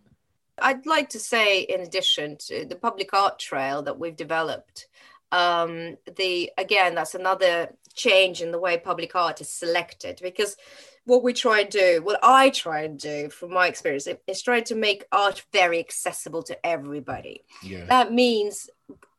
I'd 0.60 0.86
like 0.86 1.10
to 1.10 1.20
say, 1.20 1.62
in 1.62 1.82
addition 1.82 2.38
to 2.48 2.66
the 2.66 2.76
public 2.76 3.14
art 3.14 3.40
trail 3.40 3.82
that 3.82 4.00
we've 4.00 4.16
developed, 4.16 4.88
um, 5.32 5.98
the 6.17 6.52
again, 6.58 6.96
that's 6.96 7.15
another 7.15 7.76
change 7.94 8.41
in 8.41 8.52
the 8.52 8.60
way 8.60 8.78
public 8.78 9.15
art 9.15 9.41
is 9.41 9.50
selected 9.50 10.20
because 10.22 10.56
what 11.06 11.24
we 11.24 11.34
try 11.34 11.62
and 11.62 11.70
do, 11.70 12.02
what 12.04 12.20
I 12.22 12.52
try 12.52 12.82
and 12.84 12.98
do 12.98 13.30
from 13.30 13.52
my 13.54 13.67
experience, 13.67 14.08
is 14.28 14.41
try 14.41 14.62
to 14.62 14.76
make 14.76 15.06
art 15.12 15.44
very 15.52 15.80
accessible 15.80 16.44
to 16.44 16.65
everybody. 16.65 17.44
Yeah. 17.63 17.86
That 17.86 18.13
means 18.13 18.70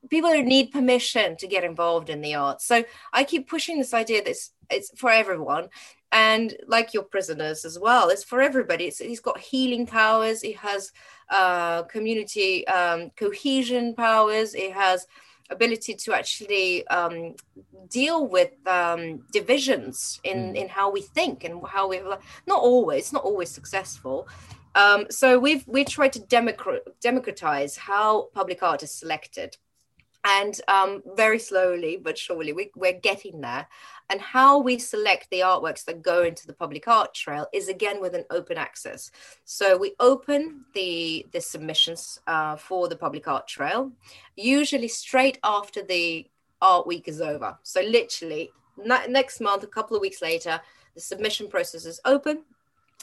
people 0.08 0.30
don't 0.30 0.46
need 0.46 0.70
permission 0.70 1.36
to 1.38 1.46
get 1.46 1.64
involved 1.64 2.08
in 2.08 2.20
the 2.20 2.34
arts. 2.34 2.66
So 2.66 2.84
I 3.12 3.24
keep 3.24 3.48
pushing 3.48 3.78
this 3.78 3.94
idea 3.94 4.22
that 4.22 4.30
it's, 4.30 4.52
it's 4.70 4.90
for 4.96 5.10
everyone. 5.10 5.68
and 6.12 6.54
like 6.68 6.92
your 6.92 7.02
prisoners 7.02 7.64
as 7.64 7.78
well 7.78 8.10
it's 8.10 8.22
for 8.22 8.40
everybody 8.40 8.84
it's, 8.84 8.98
he's 8.98 9.20
got 9.20 9.38
healing 9.38 9.86
powers 9.86 10.44
it 10.44 10.56
has 10.56 10.92
uh, 11.30 11.82
community 11.84 12.66
um, 12.68 13.10
cohesion 13.16 13.94
powers 13.94 14.54
it 14.54 14.72
has 14.72 15.06
ability 15.50 15.94
to 15.94 16.14
actually 16.14 16.86
um, 16.88 17.34
deal 17.88 18.26
with 18.26 18.52
um, 18.66 19.24
divisions 19.32 20.20
in 20.24 20.52
mm. 20.52 20.56
in 20.56 20.68
how 20.68 20.90
we 20.90 21.02
think 21.02 21.44
and 21.44 21.60
how 21.66 21.88
we 21.88 22.00
not 22.46 22.60
always 22.60 23.12
not 23.12 23.24
always 23.24 23.50
successful 23.50 24.28
um, 24.74 25.06
so 25.10 25.38
we've 25.38 25.66
we 25.66 25.84
tried 25.84 26.12
to 26.12 26.20
democratize 27.00 27.76
how 27.76 28.28
public 28.34 28.62
art 28.62 28.82
is 28.82 28.92
selected 28.92 29.56
and 30.24 30.60
um, 30.68 31.02
very 31.16 31.38
slowly 31.38 31.96
but 31.96 32.16
surely 32.16 32.52
we, 32.52 32.70
we're 32.76 33.00
getting 33.00 33.40
there. 33.40 33.66
And 34.10 34.20
how 34.20 34.58
we 34.58 34.78
select 34.78 35.30
the 35.30 35.40
artworks 35.40 35.84
that 35.86 36.02
go 36.02 36.22
into 36.22 36.46
the 36.46 36.52
public 36.52 36.86
art 36.86 37.14
trail 37.14 37.46
is 37.52 37.68
again 37.68 38.00
with 38.00 38.14
an 38.14 38.24
open 38.30 38.58
access. 38.58 39.10
So 39.44 39.76
we 39.76 39.94
open 40.00 40.64
the 40.74 41.26
the 41.32 41.40
submissions 41.40 42.20
uh, 42.26 42.56
for 42.56 42.88
the 42.88 42.96
public 42.96 43.26
art 43.26 43.48
trail 43.48 43.92
usually 44.36 44.88
straight 44.88 45.38
after 45.42 45.82
the 45.82 46.26
art 46.60 46.86
week 46.86 47.08
is 47.08 47.20
over. 47.20 47.58
So 47.62 47.80
literally 47.80 48.50
next 49.08 49.40
month 49.40 49.62
a 49.62 49.66
couple 49.66 49.96
of 49.96 50.00
weeks 50.00 50.22
later 50.22 50.60
the 50.94 51.00
submission 51.00 51.48
process 51.48 51.84
is 51.84 52.00
open 52.04 52.42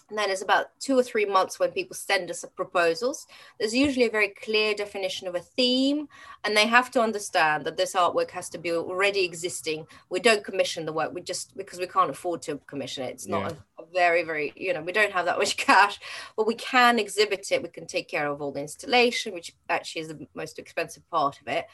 and 0.09 0.17
then 0.17 0.31
it's 0.31 0.41
about 0.41 0.67
two 0.79 0.97
or 0.97 1.03
three 1.03 1.25
months 1.25 1.59
when 1.59 1.71
people 1.71 1.95
send 1.95 2.31
us 2.31 2.43
proposals. 2.55 3.27
There's 3.59 3.75
usually 3.75 4.07
a 4.07 4.11
very 4.11 4.29
clear 4.29 4.73
definition 4.73 5.27
of 5.27 5.35
a 5.35 5.39
theme, 5.39 6.07
and 6.43 6.57
they 6.57 6.65
have 6.65 6.89
to 6.91 7.01
understand 7.01 7.65
that 7.65 7.77
this 7.77 7.93
artwork 7.93 8.31
has 8.31 8.49
to 8.49 8.57
be 8.57 8.71
already 8.71 9.23
existing. 9.23 9.85
We 10.09 10.19
don't 10.19 10.43
commission 10.43 10.85
the 10.85 10.93
work, 10.93 11.13
we 11.13 11.21
just 11.21 11.55
because 11.55 11.79
we 11.79 11.87
can't 11.87 12.09
afford 12.09 12.41
to 12.43 12.57
commission 12.67 13.03
it. 13.03 13.11
It's 13.11 13.27
not 13.27 13.51
a, 13.51 13.81
a, 13.81 13.85
very, 13.93 14.23
very, 14.23 14.51
you 14.55 14.73
know, 14.73 14.81
we 14.81 14.91
don't 14.91 15.11
have 15.11 15.25
that 15.25 15.37
much 15.37 15.57
cash, 15.57 15.99
but 16.35 16.47
we 16.47 16.55
can 16.55 16.97
exhibit 16.97 17.51
it. 17.51 17.61
We 17.61 17.69
can 17.69 17.85
take 17.85 18.07
care 18.07 18.27
of 18.27 18.41
all 18.41 18.51
the 18.51 18.61
installation, 18.61 19.33
which 19.33 19.53
actually 19.69 20.01
is 20.01 20.07
the 20.07 20.27
most 20.33 20.57
expensive 20.57 21.07
part 21.11 21.39
of 21.39 21.47
it. 21.47 21.67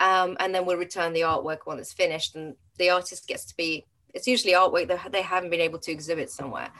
Um, 0.00 0.36
and 0.40 0.54
then 0.54 0.66
we'll 0.66 0.76
return 0.76 1.12
the 1.12 1.20
artwork 1.20 1.60
when 1.64 1.78
it's 1.78 1.92
finished, 1.92 2.34
and 2.34 2.56
the 2.78 2.90
artist 2.90 3.28
gets 3.28 3.44
to 3.46 3.56
be. 3.56 3.86
It's 4.12 4.26
usually 4.26 4.54
artwork 4.54 4.88
that 4.88 5.12
they 5.12 5.20
haven't 5.22 5.50
been 5.50 5.60
able 5.60 5.78
to 5.80 5.92
exhibit 5.92 6.30
somewhere. 6.30 6.70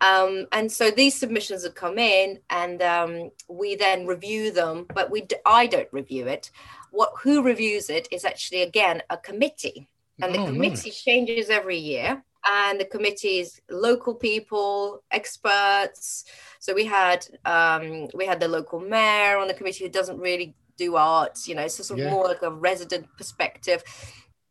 Um, 0.00 0.46
and 0.52 0.70
so 0.70 0.90
these 0.90 1.18
submissions 1.18 1.64
have 1.64 1.74
come 1.74 1.98
in, 1.98 2.40
and 2.50 2.82
um, 2.82 3.30
we 3.48 3.76
then 3.76 4.06
review 4.06 4.50
them. 4.50 4.86
But 4.94 5.10
we, 5.10 5.22
d- 5.22 5.36
I 5.46 5.66
don't 5.66 5.88
review 5.92 6.26
it. 6.26 6.50
What 6.90 7.12
who 7.22 7.42
reviews 7.42 7.90
it 7.90 8.08
is 8.10 8.24
actually 8.24 8.62
again 8.62 9.02
a 9.10 9.16
committee, 9.16 9.88
and 10.22 10.34
the 10.34 10.40
oh, 10.40 10.46
committee 10.46 10.90
nice. 10.90 11.02
changes 11.02 11.50
every 11.50 11.78
year. 11.78 12.22
And 12.46 12.78
the 12.78 12.84
committee 12.84 13.38
is 13.38 13.62
local 13.70 14.14
people, 14.14 15.02
experts. 15.10 16.26
So 16.58 16.74
we 16.74 16.84
had 16.84 17.26
um, 17.46 18.08
we 18.14 18.26
had 18.26 18.38
the 18.38 18.48
local 18.48 18.80
mayor 18.80 19.38
on 19.38 19.48
the 19.48 19.54
committee 19.54 19.84
who 19.84 19.90
doesn't 19.90 20.18
really 20.18 20.54
do 20.76 20.96
art. 20.96 21.38
You 21.46 21.54
know, 21.54 21.62
it's 21.62 21.76
sort 21.76 21.98
of 21.98 22.04
yeah. 22.04 22.10
more 22.10 22.24
like 22.24 22.42
a 22.42 22.50
resident 22.50 23.06
perspective 23.16 23.82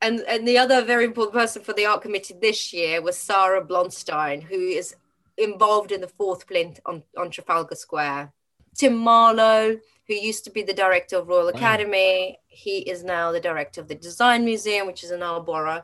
and 0.03 0.19
and 0.27 0.47
the 0.47 0.57
other 0.57 0.83
very 0.83 1.05
important 1.05 1.33
person 1.33 1.63
for 1.63 1.73
the 1.73 1.85
art 1.85 2.01
committee 2.01 2.35
this 2.39 2.73
year 2.73 3.01
was 3.01 3.17
Sarah 3.17 3.65
Blonstein, 3.65 4.43
who 4.43 4.59
is 4.59 4.95
involved 5.37 5.91
in 5.91 6.01
the 6.01 6.07
fourth 6.07 6.47
plinth 6.47 6.79
on, 6.85 7.03
on 7.17 7.29
Trafalgar 7.29 7.75
Square. 7.75 8.33
Tim 8.75 8.95
Marlow, 8.95 9.79
who 10.07 10.13
used 10.13 10.43
to 10.45 10.51
be 10.51 10.63
the 10.63 10.73
director 10.73 11.17
of 11.17 11.27
Royal 11.27 11.45
wow. 11.45 11.49
Academy, 11.49 12.39
he 12.47 12.79
is 12.79 13.03
now 13.03 13.31
the 13.31 13.39
director 13.39 13.81
of 13.81 13.87
the 13.87 13.95
Design 13.95 14.45
Museum, 14.45 14.87
which 14.87 15.03
is 15.03 15.11
in 15.11 15.21
Arborough. 15.21 15.83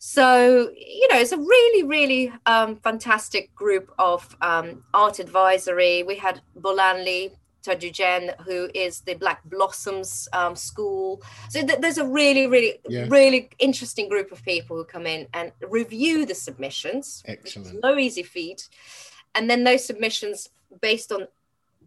So, 0.00 0.70
you 0.76 1.08
know, 1.08 1.18
it's 1.18 1.32
a 1.32 1.38
really, 1.38 1.82
really 1.82 2.32
um, 2.46 2.76
fantastic 2.76 3.54
group 3.54 3.92
of 3.98 4.36
um, 4.40 4.84
art 4.94 5.18
advisory. 5.18 6.04
We 6.04 6.16
had 6.16 6.40
Bolanle 6.56 7.32
Tajudeen, 7.64 8.38
who 8.42 8.68
is 8.74 9.00
the 9.00 9.14
Black 9.14 9.42
Blossoms 9.44 10.28
um, 10.32 10.54
School. 10.56 11.22
So 11.50 11.64
th- 11.64 11.80
there's 11.80 11.98
a 11.98 12.06
really, 12.06 12.46
really, 12.46 12.78
yeah. 12.88 13.06
really 13.08 13.50
interesting 13.58 14.08
group 14.08 14.32
of 14.32 14.42
people 14.44 14.76
who 14.76 14.84
come 14.84 15.06
in 15.06 15.26
and 15.34 15.52
review 15.68 16.26
the 16.26 16.34
submissions. 16.34 17.22
Excellent. 17.26 17.82
No 17.82 17.98
easy 17.98 18.22
feat. 18.22 18.68
And 19.34 19.50
then 19.50 19.64
those 19.64 19.84
submissions, 19.84 20.48
based 20.80 21.12
on 21.12 21.26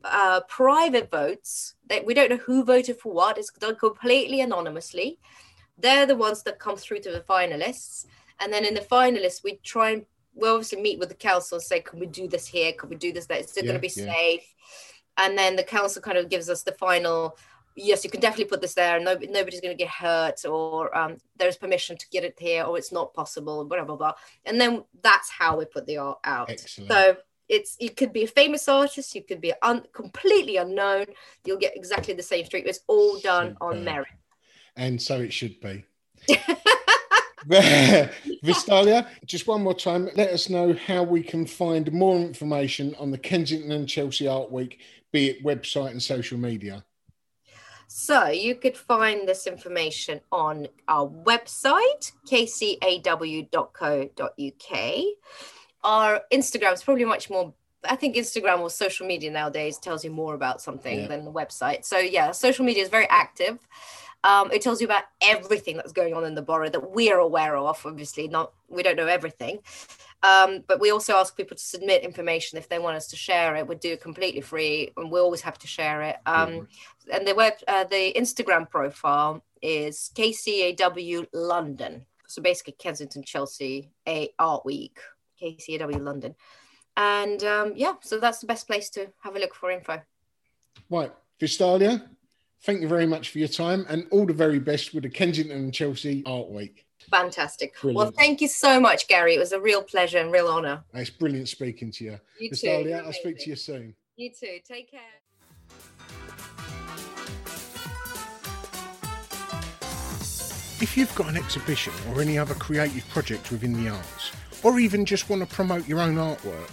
uh, 0.03 0.41
private 0.47 1.09
votes, 1.09 1.75
that 1.87 2.05
we 2.05 2.13
don't 2.13 2.29
know 2.29 2.37
who 2.37 2.63
voted 2.63 2.99
for 2.99 3.13
what, 3.13 3.37
it's 3.37 3.51
done 3.51 3.75
completely 3.75 4.41
anonymously. 4.41 5.19
They're 5.77 6.05
the 6.05 6.15
ones 6.15 6.43
that 6.43 6.59
come 6.59 6.75
through 6.75 6.99
to 7.01 7.11
the 7.11 7.21
finalists. 7.21 8.05
And 8.39 8.51
then 8.51 8.65
in 8.65 8.73
the 8.73 8.81
finalists, 8.81 9.43
we 9.43 9.59
try 9.63 9.91
and 9.91 10.05
we 10.33 10.47
obviously 10.47 10.81
meet 10.81 10.97
with 10.97 11.09
the 11.09 11.15
council 11.15 11.57
and 11.57 11.63
say, 11.63 11.81
can 11.81 11.99
we 11.99 12.05
do 12.05 12.27
this 12.27 12.47
here? 12.47 12.71
Can 12.73 12.89
we 12.89 12.95
do 12.95 13.11
this? 13.11 13.25
there? 13.25 13.39
Is 13.39 13.55
it 13.57 13.65
yeah, 13.65 13.71
going 13.71 13.81
to 13.81 13.87
be 13.87 14.01
yeah. 14.01 14.13
safe 14.13 14.53
and 15.21 15.37
then 15.37 15.55
the 15.55 15.63
council 15.63 16.01
kind 16.01 16.17
of 16.17 16.29
gives 16.29 16.49
us 16.49 16.63
the 16.63 16.71
final 16.73 17.37
yes 17.75 18.03
you 18.03 18.09
can 18.09 18.19
definitely 18.19 18.45
put 18.45 18.61
this 18.61 18.73
there. 18.73 18.99
No, 18.99 19.13
nobody's 19.13 19.61
going 19.61 19.75
to 19.75 19.81
get 19.81 19.89
hurt 19.89 20.45
or 20.45 20.95
um, 20.97 21.17
there's 21.37 21.57
permission 21.57 21.97
to 21.97 22.05
get 22.09 22.23
it 22.23 22.35
here 22.37 22.63
or 22.63 22.77
it's 22.77 22.91
not 22.91 23.13
possible 23.13 23.63
blah 23.65 23.83
blah 23.83 23.95
blah. 23.95 24.13
And 24.45 24.59
then 24.59 24.83
that's 25.01 25.29
how 25.29 25.57
we 25.57 25.65
put 25.65 25.85
the 25.85 25.97
art 25.97 26.19
out. 26.23 26.49
Excellent. 26.49 26.91
so 26.91 27.17
it's 27.47 27.77
you 27.79 27.89
could 27.89 28.13
be 28.13 28.23
a 28.23 28.27
famous 28.27 28.67
artist 28.67 29.13
you 29.13 29.21
could 29.21 29.41
be 29.41 29.53
un, 29.61 29.83
completely 29.91 30.55
unknown 30.55 31.05
you'll 31.45 31.57
get 31.57 31.75
exactly 31.75 32.13
the 32.13 32.23
same 32.23 32.45
treatment 32.45 32.73
it's 32.73 32.85
all 32.87 33.19
done 33.19 33.49
Super. 33.49 33.65
on 33.65 33.83
merit. 33.83 34.07
And 34.77 35.01
so 35.01 35.19
it 35.19 35.33
should 35.33 35.59
be. 35.59 35.83
Vistalia, 38.43 39.07
just 39.25 39.47
one 39.47 39.63
more 39.63 39.73
time, 39.73 40.09
let 40.15 40.29
us 40.29 40.49
know 40.49 40.73
how 40.73 41.03
we 41.03 41.23
can 41.23 41.45
find 41.45 41.91
more 41.91 42.15
information 42.17 42.95
on 42.99 43.11
the 43.11 43.17
Kensington 43.17 43.71
and 43.71 43.89
Chelsea 43.89 44.27
Art 44.27 44.51
Week 44.51 44.79
be 45.11 45.29
it 45.29 45.43
website 45.43 45.91
and 45.91 46.01
social 46.01 46.37
media? 46.37 46.83
So 47.93 48.27
you 48.27 48.55
could 48.55 48.77
find 48.77 49.27
this 49.27 49.45
information 49.47 50.21
on 50.31 50.67
our 50.87 51.09
website, 51.09 52.13
kcaw.co.uk. 52.25 53.45
Our 55.83 56.21
Instagram 56.31 56.73
is 56.73 56.83
probably 56.83 57.03
much 57.03 57.29
more. 57.29 57.53
I 57.83 57.97
think 57.97 58.15
Instagram 58.15 58.59
or 58.61 58.69
social 58.69 59.05
media 59.05 59.29
nowadays 59.29 59.77
tells 59.77 60.05
you 60.05 60.11
more 60.11 60.35
about 60.35 60.61
something 60.61 61.01
yeah. 61.01 61.07
than 61.07 61.25
the 61.25 61.31
website. 61.31 61.83
So 61.83 61.97
yeah, 61.97 62.31
social 62.31 62.63
media 62.63 62.81
is 62.81 62.89
very 62.89 63.09
active. 63.09 63.59
Um, 64.23 64.51
it 64.53 64.61
tells 64.61 64.79
you 64.79 64.87
about 64.87 65.03
everything 65.21 65.75
that's 65.75 65.91
going 65.91 66.13
on 66.13 66.23
in 66.23 66.35
the 66.35 66.41
borough 66.41 66.69
that 66.69 66.91
we 66.91 67.11
are 67.11 67.19
aware 67.19 67.57
of. 67.57 67.85
Obviously, 67.85 68.29
not 68.29 68.53
we 68.69 68.83
don't 68.83 68.95
know 68.95 69.07
everything, 69.07 69.59
um, 70.23 70.63
but 70.67 70.79
we 70.79 70.91
also 70.91 71.15
ask 71.15 71.35
people 71.35 71.57
to 71.57 71.63
submit 71.63 72.03
information 72.03 72.57
if 72.57 72.69
they 72.69 72.79
want 72.79 72.95
us 72.95 73.07
to 73.07 73.15
share 73.15 73.55
it. 73.55 73.67
We 73.67 73.75
do 73.75 73.93
it 73.93 74.01
completely 74.01 74.41
free, 74.41 74.91
and 74.97 75.11
we're 75.11 75.21
always 75.21 75.41
have 75.41 75.57
to 75.59 75.67
share 75.67 76.03
it. 76.03 76.17
Um, 76.25 76.49
mm-hmm. 76.49 77.11
And 77.11 77.27
the 77.27 77.33
web, 77.33 77.53
uh, 77.67 77.85
the 77.85 78.13
Instagram 78.15 78.69
profile 78.69 79.43
is 79.61 80.11
KCAW 80.15 81.27
London. 81.33 82.05
So 82.27 82.41
basically, 82.41 82.73
Kensington 82.73 83.23
Chelsea 83.23 83.91
A 84.07 84.29
Art 84.37 84.63
Week, 84.63 84.99
KCAW 85.41 86.03
London, 86.03 86.35
and 86.95 87.43
um, 87.43 87.73
yeah, 87.75 87.95
so 88.01 88.19
that's 88.19 88.39
the 88.39 88.47
best 88.47 88.67
place 88.67 88.89
to 88.91 89.07
have 89.21 89.35
a 89.35 89.39
look 89.39 89.55
for 89.55 89.71
info. 89.71 90.01
Right, 90.89 91.11
Vistalia, 91.39 92.07
thank 92.61 92.81
you 92.81 92.87
very 92.87 93.07
much 93.07 93.29
for 93.29 93.39
your 93.39 93.47
time, 93.47 93.85
and 93.89 94.07
all 94.11 94.27
the 94.27 94.33
very 94.33 94.59
best 94.59 94.93
with 94.93 95.03
the 95.03 95.09
Kensington 95.09 95.57
and 95.57 95.73
Chelsea 95.73 96.21
Art 96.27 96.49
Week. 96.49 96.85
Fantastic. 97.11 97.79
Brilliant. 97.81 97.97
Well, 97.97 98.11
thank 98.11 98.41
you 98.41 98.47
so 98.47 98.79
much, 98.79 99.07
Gary. 99.07 99.35
It 99.35 99.39
was 99.39 99.51
a 99.51 99.59
real 99.59 99.83
pleasure 99.83 100.17
and 100.17 100.31
real 100.31 100.47
honor. 100.47 100.83
It's 100.93 101.09
brilliant 101.09 101.49
speaking 101.49 101.91
to 101.91 102.05
you. 102.05 102.19
You 102.39 102.51
too. 102.51 103.01
I'll 103.05 103.13
speak 103.13 103.37
to 103.39 103.49
you 103.49 103.55
soon. 103.57 103.93
You 104.15 104.29
too. 104.29 104.59
Take 104.65 104.89
care. 104.89 105.01
If 110.81 110.97
you've 110.97 111.13
got 111.13 111.29
an 111.29 111.37
exhibition 111.37 111.93
or 112.09 112.21
any 112.21 112.39
other 112.39 112.55
creative 112.55 113.07
project 113.09 113.51
within 113.51 113.73
the 113.73 113.89
arts, 113.91 114.31
or 114.63 114.79
even 114.79 115.05
just 115.05 115.29
want 115.29 115.47
to 115.47 115.55
promote 115.55 115.87
your 115.87 115.99
own 115.99 116.15
artwork, 116.15 116.69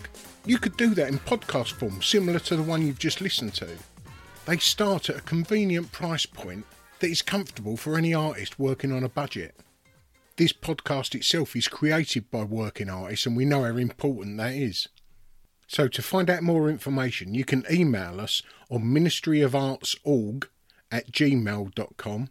you 0.46 0.58
could 0.58 0.76
do 0.76 0.94
that 0.94 1.08
in 1.08 1.18
podcast 1.18 1.72
form 1.72 2.00
similar 2.00 2.38
to 2.38 2.56
the 2.56 2.62
one 2.62 2.86
you've 2.86 2.98
just 2.98 3.20
listened 3.20 3.54
to. 3.54 3.68
They 4.46 4.56
start 4.56 5.10
at 5.10 5.18
a 5.18 5.22
convenient 5.22 5.92
price 5.92 6.24
point 6.24 6.64
that 7.00 7.10
is 7.10 7.20
comfortable 7.20 7.76
for 7.76 7.96
any 7.96 8.14
artist 8.14 8.58
working 8.58 8.92
on 8.92 9.04
a 9.04 9.08
budget. 9.08 9.54
This 10.38 10.52
podcast 10.52 11.16
itself 11.16 11.56
is 11.56 11.66
created 11.66 12.30
by 12.30 12.44
working 12.44 12.88
artists, 12.88 13.26
and 13.26 13.36
we 13.36 13.44
know 13.44 13.64
how 13.64 13.76
important 13.76 14.36
that 14.36 14.54
is. 14.54 14.86
So, 15.66 15.88
to 15.88 16.00
find 16.00 16.30
out 16.30 16.44
more 16.44 16.70
information, 16.70 17.34
you 17.34 17.44
can 17.44 17.64
email 17.68 18.20
us 18.20 18.40
on 18.70 18.84
ministryofartsorg 18.84 20.44
at 20.92 21.10
gmail.com 21.10 22.30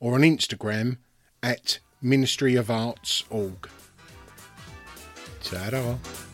or 0.00 0.14
on 0.14 0.22
Instagram 0.22 0.96
at 1.44 1.78
ministryofartsorg. 2.02 3.68
Ta-da! 5.44 6.33